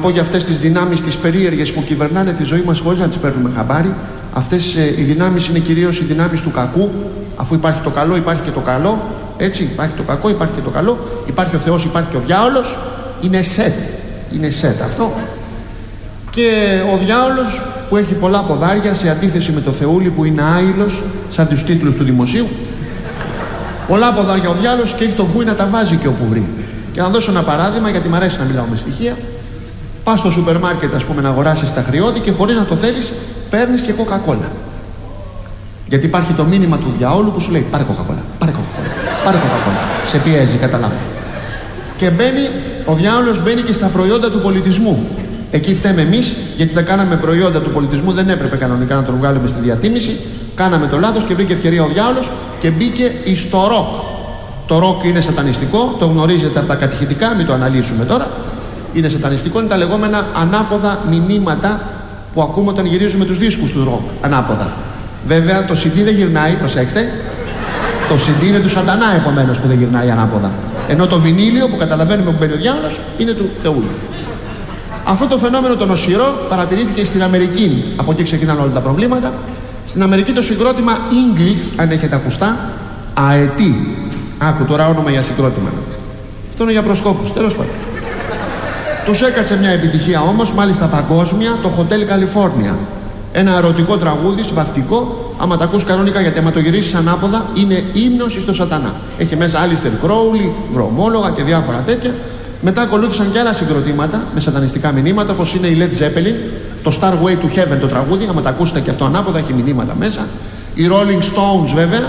[0.01, 3.17] πω για αυτές τις δυνάμεις τις περίεργες που κυβερνάνε τη ζωή μας χωρίς να τις
[3.17, 3.95] παίρνουμε χαμπάρι.
[4.33, 6.91] Αυτές ε, οι δυνάμεις είναι κυρίως οι δυνάμεις του κακού.
[7.37, 8.99] Αφού υπάρχει το καλό, υπάρχει και το καλό.
[9.37, 10.99] Έτσι, υπάρχει το κακό, υπάρχει και το καλό.
[11.27, 12.79] Υπάρχει ο Θεός, υπάρχει και ο διάολος.
[13.21, 13.75] Είναι σετ.
[14.35, 15.13] Είναι σετ αυτό.
[16.31, 16.51] Και
[16.95, 21.49] ο διάολος που έχει πολλά ποδάρια σε αντίθεση με το Θεούλη που είναι άειλος σαν
[21.49, 22.49] τους τίτλους του δημοσίου.
[23.89, 26.47] Πολλά ποδάρια ο διάολος και έχει το βούι να τα βάζει και όπου βρει.
[26.93, 29.17] Και να δώσω ένα παράδειγμα γιατί μου αρέσει να μιλάω με στοιχεία.
[30.11, 33.13] Πας στο σούπερ μάρκετ, ας πούμε, να αγοράσεις τα χρειώδη και χωρίς να το θέλεις,
[33.51, 34.49] παίρνεις και κοκακόλα.
[35.89, 38.93] Γιατί υπάρχει το μήνυμα του διαόλου που σου λέει πάρε κοκακόλα, πάρε κοκακόλα,
[39.25, 39.81] πάρε κοκακόλα.
[40.07, 40.95] Σε πιέζει, καταλάβει.
[41.97, 42.45] Και μπαίνει,
[42.85, 45.09] ο διάολος μπαίνει και στα προϊόντα του πολιτισμού.
[45.51, 49.49] Εκεί φταίμε εμείς, γιατί τα κάναμε προϊόντα του πολιτισμού, δεν έπρεπε κανονικά να το βγάλουμε
[49.49, 50.17] στη διατίμηση.
[50.55, 52.31] Κάναμε το λάθος και βρήκε ευκαιρία ο διάολος
[52.61, 53.89] και μπήκε στο ροκ.
[54.67, 58.27] Το ροκ είναι σατανιστικό, το γνωρίζετε από τα κατηχητικά, μην το αναλύσουμε τώρα.
[58.95, 61.81] Είναι σατανιστικό, είναι τα λεγόμενα ανάποδα μηνύματα
[62.35, 64.01] που ακούμε όταν γυρίζουμε τους δίσκους του ροκ.
[64.21, 64.73] Ανάποδα.
[65.27, 67.13] Βέβαια το CD δεν γυρνάει, προσέξτε.
[68.09, 70.53] Το CD είναι του σατανά επομένως που δεν γυρνάει ανάποδα.
[70.89, 73.85] Ενώ το βινίλιο που καταλαβαίνουμε που μπαίνει ο διάολος είναι του Θεού.
[75.05, 77.85] Αυτό το φαινόμενο το νοσηρό παρατηρήθηκε στην Αμερική.
[77.97, 79.33] Από εκεί ξεκινάνε όλα τα προβλήματα.
[79.87, 82.57] Στην Αμερική το συγκρότημα English, αν έχετε ακουστά,
[83.15, 83.97] αετή.
[84.39, 85.71] Άκου τώρα όνομα για συγκρότημα.
[86.51, 87.73] Αυτό είναι για προσκόπους, τέλος πάντων.
[89.05, 92.75] Τους έκατσε μια επιτυχία όμως, μάλιστα παγκόσμια, το Hotel California.
[93.33, 98.39] Ένα ερωτικό τραγούδι, σβαυτικό, άμα τα ακούς κανονικά γιατί άμα το γυρίσεις ανάποδα, είναι ύμνος
[98.41, 98.95] στο σατανά.
[99.19, 102.15] Έχει μέσα Alistair Crowley, βρωμόλογα και διάφορα τέτοια.
[102.61, 106.35] Μετά ακολούθησαν και άλλα συγκροτήματα με σατανιστικά μηνύματα, όπως είναι η Led Zeppelin,
[106.83, 110.27] το Starway to Heaven το τραγούδι, άμα τα ακούσετε και αυτό ανάποδα, έχει μηνύματα μέσα.
[110.75, 112.03] Οι Rolling Stones βέβαια,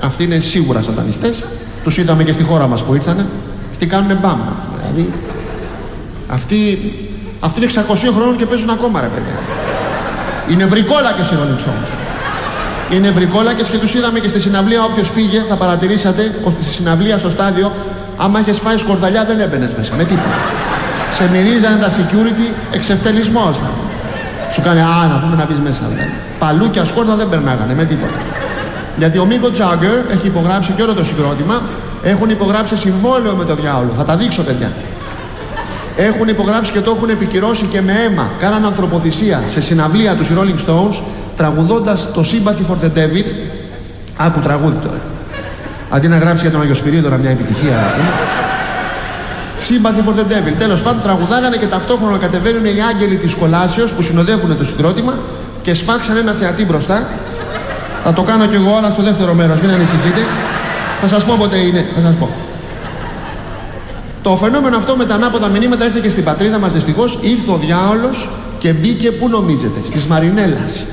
[0.00, 1.44] αυτοί είναι σίγουρα σατανιστές.
[1.84, 3.26] Τους είδαμε και στη χώρα μας που ήρθανε.
[3.70, 4.40] Αυτοί κάνουν μπαμ.
[4.76, 5.12] Δηλαδή,
[6.28, 6.92] αυτοί,
[7.40, 9.38] αυτοί είναι 600 χρόνων και παίζουν ακόμα ρε παιδιά.
[10.48, 11.90] Είναι βρικόλακες οι Rolling Stones.
[12.90, 17.18] Είναι βρικόλακες και τους είδαμε και στη συναυλία όποιος πήγε θα παρατηρήσατε ότι στη συναυλία
[17.18, 17.72] στο στάδιο
[18.16, 20.38] άμα είχες φάει σκορδαλιά δεν έμπαινες μέσα με τίποτα.
[21.10, 23.60] Σε μυρίζανε τα security εξευτελισμός.
[24.52, 26.12] Σου κάνει α να πούμε να μπεις μέσα δηλαδή.
[26.38, 28.18] Παλούκια σκόρδα δεν περνάγανε με τίποτα.
[28.96, 31.62] Γιατί ο Μίκο Τζάγκερ έχει υπογράψει και όλο το συγκρότημα.
[32.02, 33.92] Έχουν υπογράψει συμβόλαιο με το διάολο.
[33.96, 34.72] Θα τα δείξω, παιδιά.
[35.96, 38.30] Έχουν υπογράψει και το έχουν επικυρώσει και με αίμα.
[38.38, 41.02] Κάναν ανθρωποθυσία σε συναυλία τους Rolling Stones
[41.36, 43.24] τραγουδώντας το Sympathy for the Devil.
[44.16, 45.00] Άκου τραγούδι τώρα.
[45.90, 48.08] Αντί να γράψει για τον Αγιο Σπυρίδωνα μια επιτυχία να πούμε.
[49.68, 50.54] Sympathy for the Devil.
[50.58, 55.18] Τέλος πάντων, τραγουδάγανε και ταυτόχρονα κατεβαίνουν οι άγγελοι της κολάσεως που συνοδεύουν το συγκρότημα
[55.62, 57.06] και σφάξαν ένα θεατή μπροστά
[58.04, 60.20] θα το κάνω κι εγώ, αλλά στο δεύτερο μέρος, μην ανησυχείτε.
[61.00, 62.43] Θα σας πω πότε είναι, θα σας πω.
[64.24, 67.18] Το φαινόμενο αυτό με τα ανάποδα μηνύματα ήρθε και στην πατρίδα μας δυστυχώς.
[67.20, 68.28] Ήρθε ο διάολος
[68.58, 70.84] και μπήκε, πού νομίζετε, στις Μαρινέλας.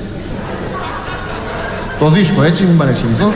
[1.98, 3.32] Το δίσκο έτσι, μην παρεξηγηθώ.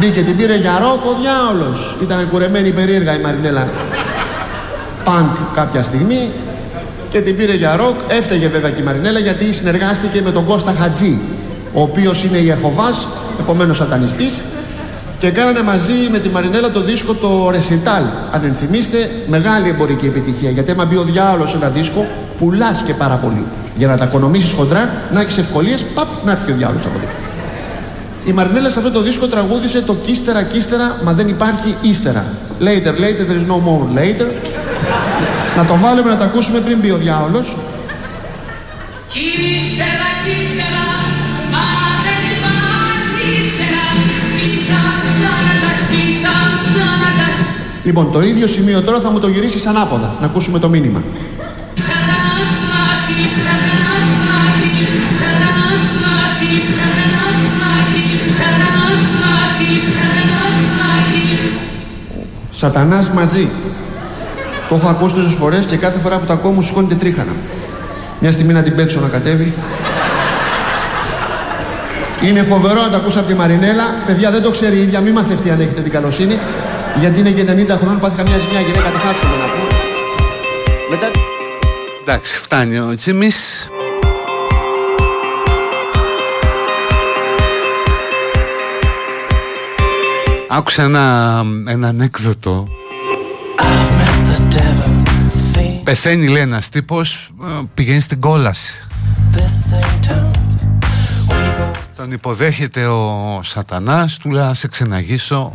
[0.00, 1.96] Μπήκε, την πήρε για ρόκ ο διάολος.
[2.02, 3.68] Ήταν κουρεμένη περίεργα η Μαρινέλα.
[5.04, 6.30] Πανκ κάποια στιγμή
[7.10, 7.96] και την πήρε για ροκ.
[8.08, 11.18] Έφταιγε βέβαια και η Μαρινέλα γιατί συνεργάστηκε με τον Κώστα Χατζή
[11.72, 13.08] ο οποίος είναι Ιεχωβάς,
[13.40, 14.40] επομένως σατανιστής
[15.18, 18.04] και κάνανε μαζί με τη Μαρινέλα το δίσκο το Recital.
[18.32, 20.50] Αν ενθυμίστε, μεγάλη εμπορική επιτυχία.
[20.50, 22.06] Γιατί άμα μπει ο διάολος σε ένα δίσκο,
[22.38, 23.46] πουλάς και πάρα πολύ.
[23.76, 26.98] Για να τα οικονομήσεις χοντρά, να έχεις ευκολίες, παπ, να έρθει και ο διάολος από
[26.98, 27.14] δίπλα.
[28.24, 32.24] Η Μαρινέλα σε αυτό το δίσκο τραγούδισε το κύστερα κύστερα, μα δεν υπάρχει ύστερα.
[32.60, 34.26] Later, later, there is no more later.
[35.56, 37.56] να το βάλουμε να το ακούσουμε πριν μπει ο διάολος.
[39.12, 40.57] Κύστερα, κύστερα,
[47.88, 51.02] Λοιπόν, το ίδιο σημείο τώρα θα μου το γυρίσεις ανάποδα, να ακούσουμε το μήνυμα.
[62.50, 63.48] Σατανάς μαζί.
[64.68, 67.32] Το έχω ακούσει τόσες φορές και κάθε φορά που το ακούω μου σηκώνεται τρίχανα.
[68.20, 69.52] Μιας στιγμή να την παίξω να κατέβει.
[72.22, 73.84] Είναι φοβερό να τα ακούσα από τη Μαρινέλα.
[74.06, 76.38] Παιδιά δεν το ξέρει η ίδια, μη μαθευτεί αν έχετε την καλοσύνη.
[76.96, 79.72] Γιατί είναι και 90 χρόνων, πάθει καμιά ζημιά γυναίκα, τη χάσουμε να πούμε.
[80.90, 81.10] Μετά...
[82.00, 83.70] Εντάξει, φτάνει ο Τσίμις.
[90.50, 92.68] Άκουσα ένα, ένα ανέκδοτο
[95.84, 97.30] Πεθαίνει λέει ένας τύπος
[97.74, 98.74] Πηγαίνει στην κόλαση.
[101.96, 105.52] Τον υποδέχεται ο σατανάς Του λέει σε ξεναγήσω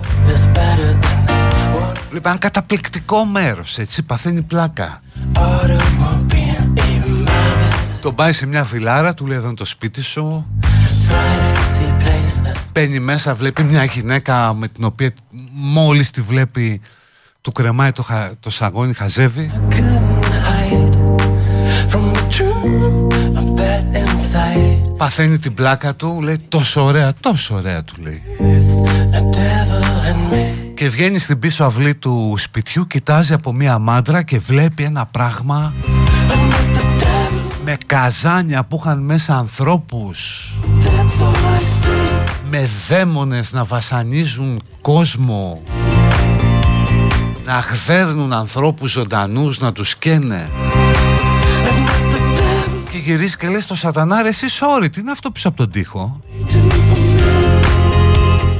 [2.13, 5.01] Βλέπει ένα καταπληκτικό μέρος, έτσι, παθαίνει πλάκα.
[8.01, 10.45] Τον πάει σε μια φιλάρα, του λέει εδώ είναι το σπίτι σου.
[12.71, 15.11] Μπαίνει μέσα, βλέπει μια γυναίκα με την οποία
[15.51, 16.81] μόλις τη βλέπει
[17.41, 18.05] του κρεμάει το,
[18.39, 19.51] το σαγόνι, χαζεύει.
[24.97, 28.21] Παθαίνει την πλάκα του, λέει τόσο ωραία, τόσο ωραία του λέει.
[30.75, 35.73] Και βγαίνει στην πίσω αυλή του σπιτιού, κοιτάζει από μία μάντρα και βλέπει ένα πράγμα
[37.65, 40.51] με καζάνια που είχαν μέσα ανθρώπους.
[42.49, 45.63] Με δαίμονες να βασανίζουν κόσμο.
[47.45, 50.49] Να χδέρνουν ανθρώπους ζωντανούς να τους καίνε.
[52.91, 55.71] Και γυρίζει και λέει στο σατανά ρε εσύ sorry τι είναι αυτό πίσω από τον
[55.71, 56.19] τοίχο;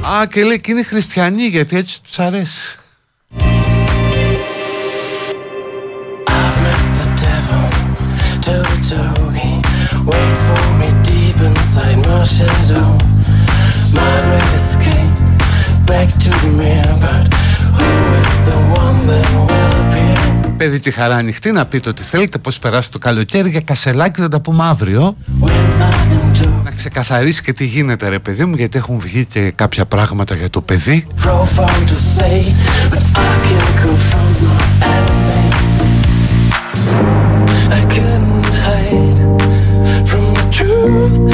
[0.06, 2.78] Α και λέει και είναι χριστιανοί γιατί έτσι τους αρέσει
[10.10, 12.88] waits for me deep inside my shadow.
[13.98, 14.16] My
[14.58, 15.16] escape
[15.90, 17.24] back to the mirror, but
[17.76, 17.88] who
[18.22, 20.54] is the one that will be?
[20.56, 24.28] Παιδί τη χαρά ανοιχτή να πείτε ότι θέλετε πως περάσει το καλοκαίρι για κασελάκι θα
[24.28, 25.16] τα πούμε αύριο
[26.64, 30.50] να ξεκαθαρίσει και τι γίνεται ρε παιδί μου γιατί έχουν βγει και κάποια πράγματα για
[30.50, 31.06] το παιδί.
[37.78, 39.18] I couldn't hide
[40.10, 41.24] from the truth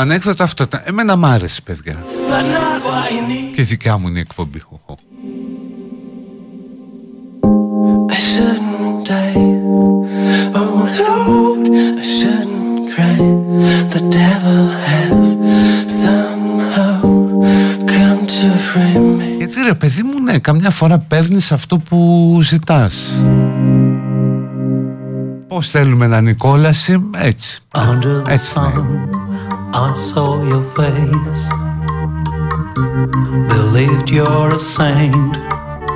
[0.00, 1.94] Το ανέκδοτο αυτό, εμένα μ' άρεσε παιδιά.
[1.94, 3.54] But not what he needs.
[3.54, 4.62] Και δικιά μου είναι η εκπομπή.
[8.08, 9.34] I shouldn't die.
[10.60, 11.64] Oh Lord,
[12.02, 13.18] I shouldn't cry.
[13.94, 15.26] The devil has
[16.04, 17.00] somehow
[17.94, 19.36] come to free me.
[19.38, 23.24] Γιατί ρε παιδί μου, ναι, καμιά φορά παίρνεις αυτό που ζητάς.
[25.48, 27.60] Πώς θέλουμε να είναι η κόλαση, έτσι.
[27.74, 29.29] Under the Έτσι ναι.
[29.69, 31.43] sun, I saw your face.
[33.49, 35.37] Believed you're a saint.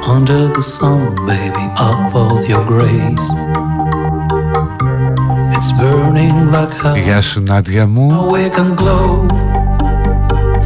[0.07, 3.27] Under the sun, baby, I felt your grace.
[5.55, 6.95] It's burning like hell.
[6.95, 8.31] Γεια σου Νάντια μου.
[8.31, 9.27] We can glow,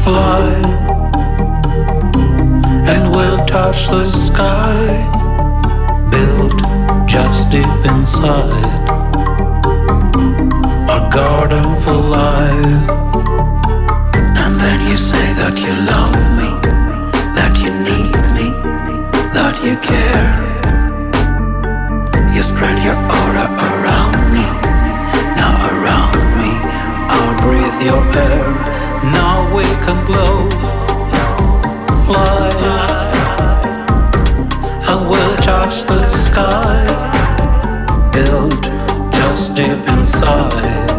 [0.03, 0.45] fly,
[2.93, 5.09] and we'll touch the sky.
[6.11, 6.59] Built
[7.07, 8.86] just deep inside
[10.88, 12.88] a garden for life.
[14.42, 16.50] And then you say that you love me,
[17.36, 18.48] that you need me,
[19.36, 20.32] that you care.
[22.34, 24.46] You spread your aura around me,
[25.36, 26.52] now around me.
[27.14, 28.48] I'll breathe your air.
[29.12, 30.48] Now we can glow,
[32.06, 32.48] fly,
[34.88, 36.80] and we'll touch the sky.
[38.12, 38.77] Built
[39.18, 40.90] just deep inside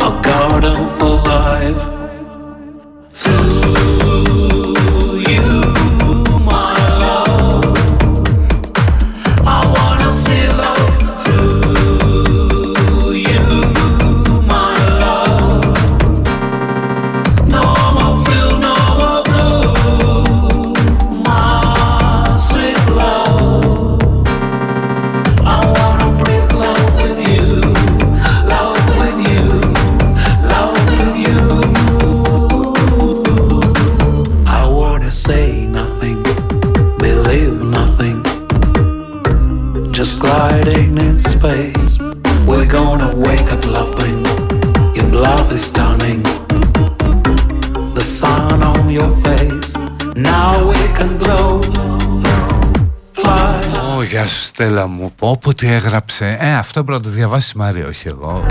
[0.00, 1.89] a garden for life.
[54.60, 55.12] Στέλλα μου.
[55.16, 56.36] Πω, πω τι έγραψε.
[56.40, 58.46] Ε, αυτό πρέπει να το διαβάσει Μαρία, όχι εγώ.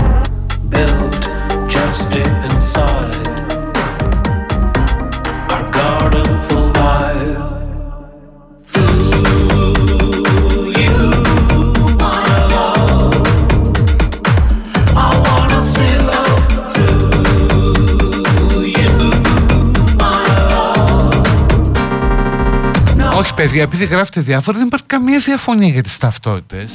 [23.50, 26.72] Παιδιά, επειδή γράφετε διάφορα, δεν υπάρχει καμία διαφωνία για τις ταυτότητες.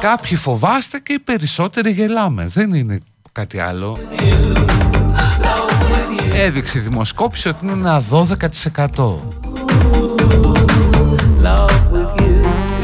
[0.00, 2.46] Κάποιοι φοβάστε και οι περισσότεροι γελάμε.
[2.46, 3.00] Δεν είναι
[3.32, 3.98] κάτι άλλο.
[6.34, 9.16] Έδειξε η δημοσκόπηση ότι είναι ένα 12%.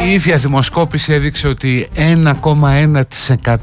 [0.06, 1.88] Η ίδια δημοσκόπηση έδειξε ότι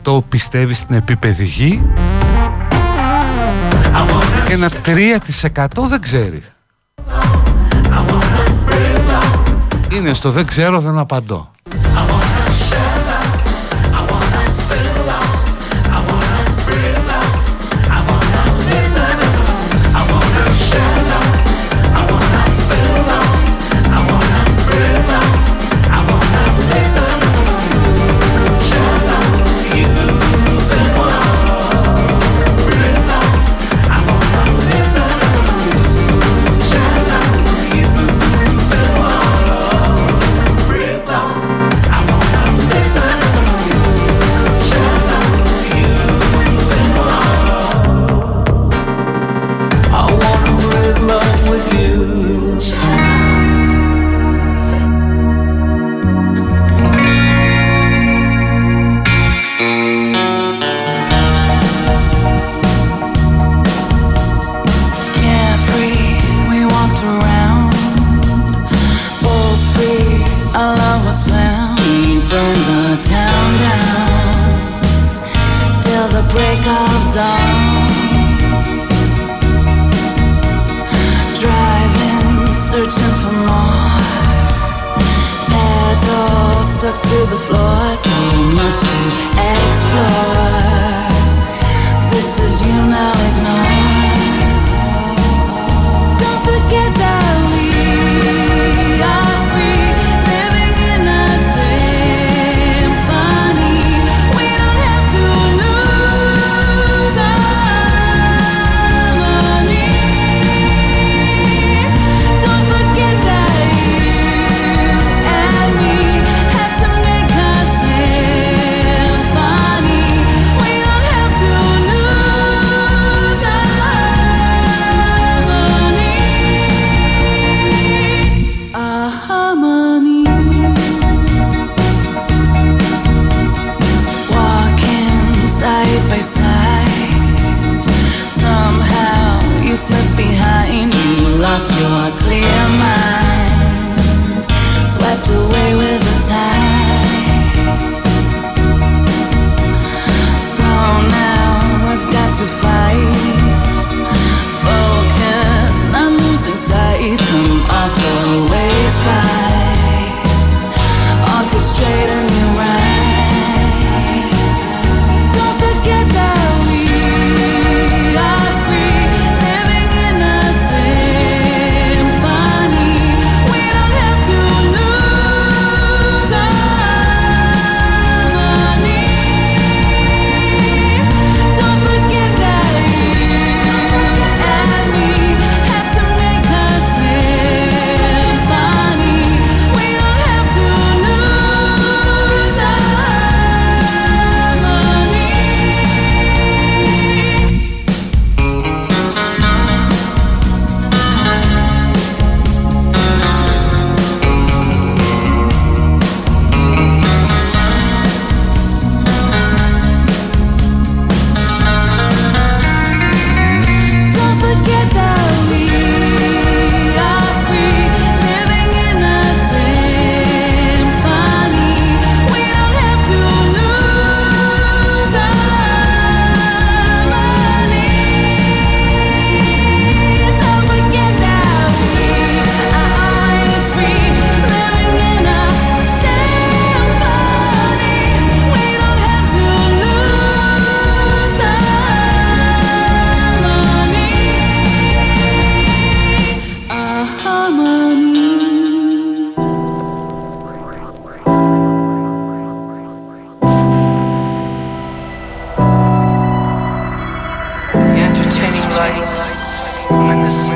[0.06, 1.82] 1,1% πιστεύει στην επίπεδη γη
[4.46, 6.44] και ένα 3% δεν ξέρει.
[9.94, 11.52] Είναι στο δεν ξέρω δεν απαντώ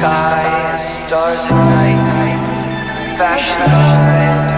[0.01, 4.50] Sky, stars at night, fashion by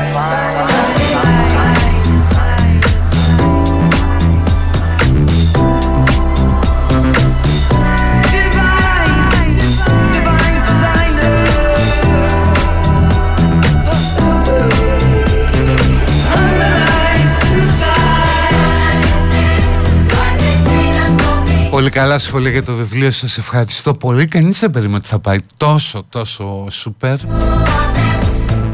[21.74, 23.12] Πολύ καλά σχόλια για το βιβλίο.
[23.12, 24.26] Σας ευχαριστώ πολύ.
[24.26, 27.18] Κανείς δεν περίμενε ότι θα πάει τόσο τόσο σούπερ.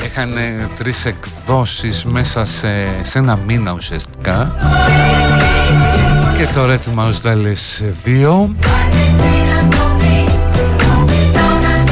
[0.05, 0.33] Είχαν
[0.77, 4.55] τρεις εκδόσεις μέσα σε, σε ένα μήνα ουσιαστικά.
[6.37, 8.55] Και τώρα ετοιμάζονται άλλες δύο.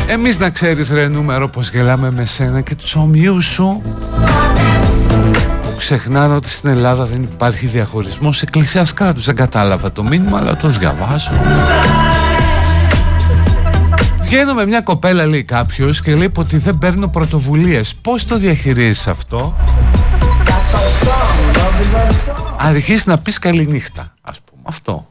[0.08, 3.82] Εμείς να ξέρεις ρε νούμερο πως γελάμε με σένα και τους ομοιούς σου
[5.78, 9.26] ξεχνάνε ότι στην Ελλάδα δεν υπάρχει διαχωρισμός εκκλησίας κράτους.
[9.26, 11.32] Δεν κατάλαβα το μήνυμα, αλλά το διαβάζω.
[14.22, 17.96] Βγαίνω με μια κοπέλα, λέει κάποιος, και λέει ότι δεν παίρνω πρωτοβουλίες.
[17.96, 19.56] Πώς το διαχειρίζεις αυτό,
[22.58, 24.62] Αρχίζεις να πεις καληνύχτα, ας πούμε.
[24.66, 25.08] Αυτό.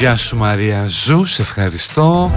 [0.00, 2.30] Γεια σου Μαρία Ζου, σε ευχαριστώ.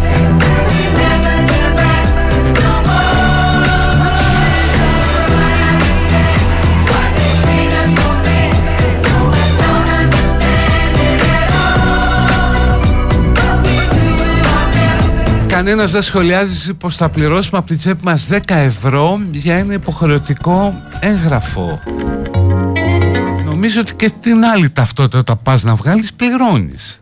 [15.47, 20.83] Κανένας δεν σχολιάζει πως θα πληρώσουμε από την τσέπη μας 10 ευρώ για ένα υποχρεωτικό
[20.99, 21.79] έγγραφο.
[23.45, 27.01] Νομίζω ότι και την άλλη ταυτότητα όταν πας να βγάλεις πληρώνεις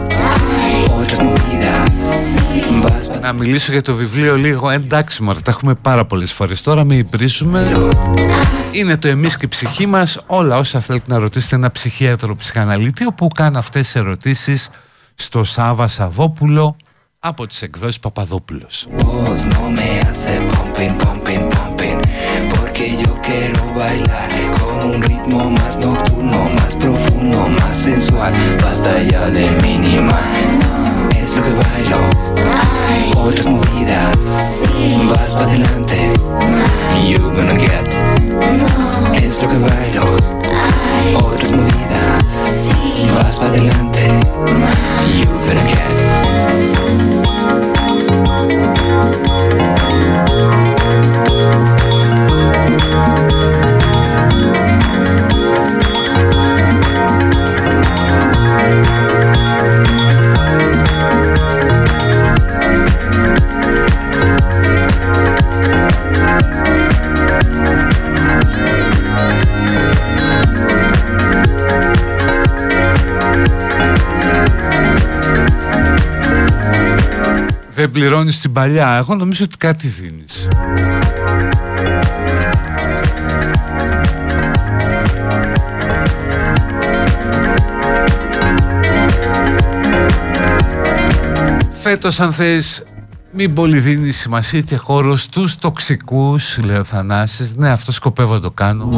[3.21, 4.69] Να μιλήσω για το βιβλίο λίγο.
[4.69, 6.61] Εντάξει μωρέ τα έχουμε πάρα πολλές φορές.
[6.61, 7.89] Τώρα μην υπρίσουμε
[8.71, 10.19] Είναι το εμείς και η ψυχή μας.
[10.25, 14.69] Όλα όσα θέλετε να ρωτήσετε ένα ψυχίατρο ψυχαναλήτη Όπου κάνω αυτές τις ερωτήσεις
[15.15, 16.75] Στο Σάβα Σαββόπουλο
[17.19, 18.87] Από τις εκδόσεις Παπαδόπουλος.
[24.93, 28.33] Un ritmo más nocturno, más profundo, más sensual.
[28.63, 30.60] Basta ya de minimal.
[78.41, 78.97] Δεν πληρώνεις την παλιά.
[78.97, 80.47] Εγώ νομίζω ότι κάτι δίνεις.
[91.73, 92.85] Φέτος αν θες
[93.33, 97.55] μην πολύ δίνεις σημασία και χώρος στους τοξικούς, λέει ο Θανάσης.
[97.55, 98.89] Ναι, αυτό σκοπεύω να το κάνω.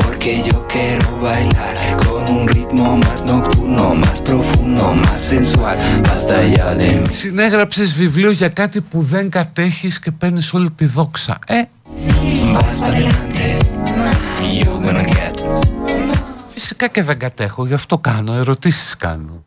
[0.00, 1.89] Porque yo quiero bailar
[2.70, 5.76] con un ritmo más nocturno, más profundo, más sensual.
[6.02, 7.14] Basta ya de mí.
[7.14, 11.38] Συνέγραψες βιβλίο για κάτι που δεν κατέχεις και παίρνεις όλη τη δόξα.
[11.46, 11.62] Ε!
[12.54, 13.46] Vas adelante,
[14.58, 15.34] you're gonna get.
[16.52, 19.44] Φυσικά και δεν κατέχω, γι' αυτό κάνω, ερωτήσεις κάνω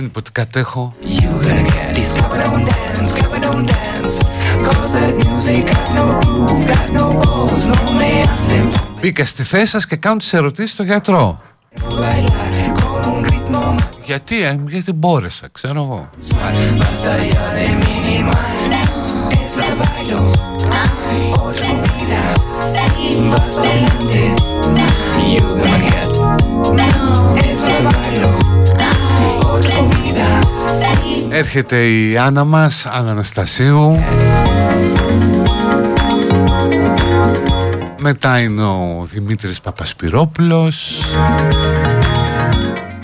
[0.00, 0.92] την υποτικατέχω.
[9.00, 11.40] Μπήκα στη θέση σας και κάνω τις ερωτήσεις στο γιατρό.
[14.04, 16.08] Γιατί, ε, γιατί μπόρεσα, ξέρω εγώ.
[31.28, 34.04] Έρχεται η Άννα μας, Άννα Αναστασίου.
[38.00, 41.02] Μετά είναι ο Δημήτρης Παπασπυρόπουλος.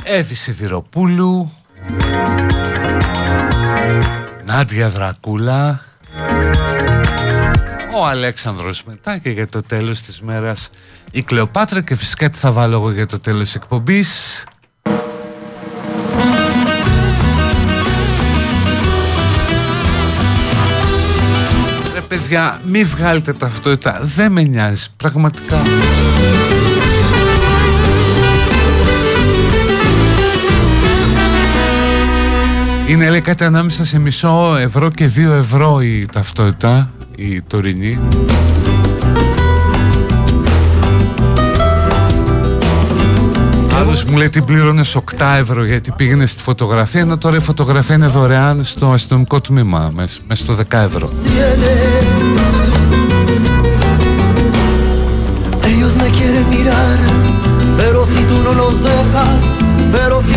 [0.03, 1.53] Εύη Σιδηροπούλου.
[4.45, 5.81] Νάντια Δρακούλα.
[7.99, 10.70] Ο Αλέξανδρος μετά και για το τέλος της μέρας
[11.11, 14.45] η Κλεοπάτρα και φυσικά τι θα βάλω εγώ για το τέλος της εκπομπής
[22.09, 24.01] παιδιά μη βγάλετε ταυτότητα.
[24.03, 25.62] Δεν με νοιάζει πραγματικά.
[32.89, 37.99] Είναι λέει κάτι ανάμεσα σε μισό ευρώ και δύο ευρώ η ταυτότητα η τωρινή
[43.78, 45.01] Άλλος μου λέει τι πλήρωνες 8
[45.39, 50.20] ευρώ γιατί πήγαινες στη φωτογραφία ενώ τώρα η φωτογραφία είναι δωρεάν στο αστυνομικό τμήμα μέσα
[50.32, 51.11] στο 10 ευρώ
[55.70, 56.98] Ellos me quieren mirar,
[57.81, 59.40] pero si tú no los dejas,
[59.97, 60.36] pero si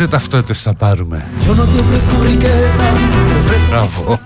[0.00, 2.98] ούτε ταυτότητες θα πάρουμε; Yo no te ofrezco riquezas,
[3.30, 4.18] te ofrezco Μπράβο.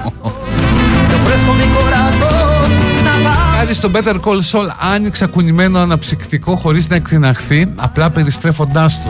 [1.08, 2.68] Te ofrezco mi corazón.
[3.04, 3.56] Nada.
[3.56, 9.08] Χάρη στο Better Call Saul άνοιξα κουνημένο αναψυκτικό χωρίς να εκτιναχθεί, απλά περιστρέφοντάς το.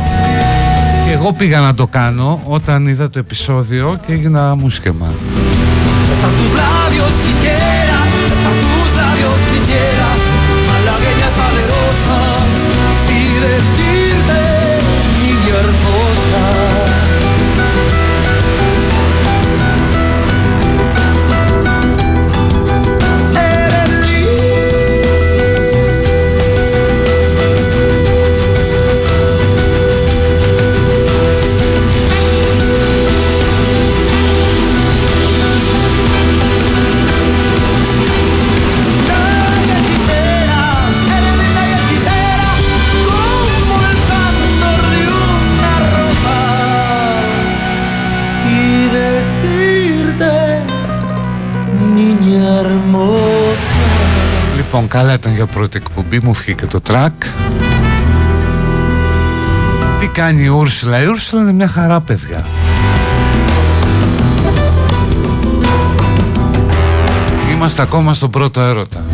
[1.06, 5.06] Και εγώ πήγα να το κάνω όταν είδα το επεισόδιο και έγινα μουσκεμα.
[55.52, 57.12] Πρώτη εκπομπή, μου βγήκε το τρακ.
[59.98, 62.44] Τι κάνει η Ούρσουλα, η Ούρσουλα είναι μια χαρά παιδιά.
[67.52, 69.04] Είμαστε ακόμα στον πρώτο έρωτα.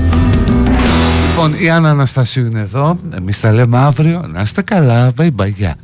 [1.28, 2.98] Λοιπόν, η Άννα Αναστασίου είναι εδώ.
[3.16, 4.24] Εμείς τα λέμε αύριο.
[4.32, 5.12] Να είστε καλά.
[5.16, 5.52] Bye bye.
[5.55, 5.77] Γεια.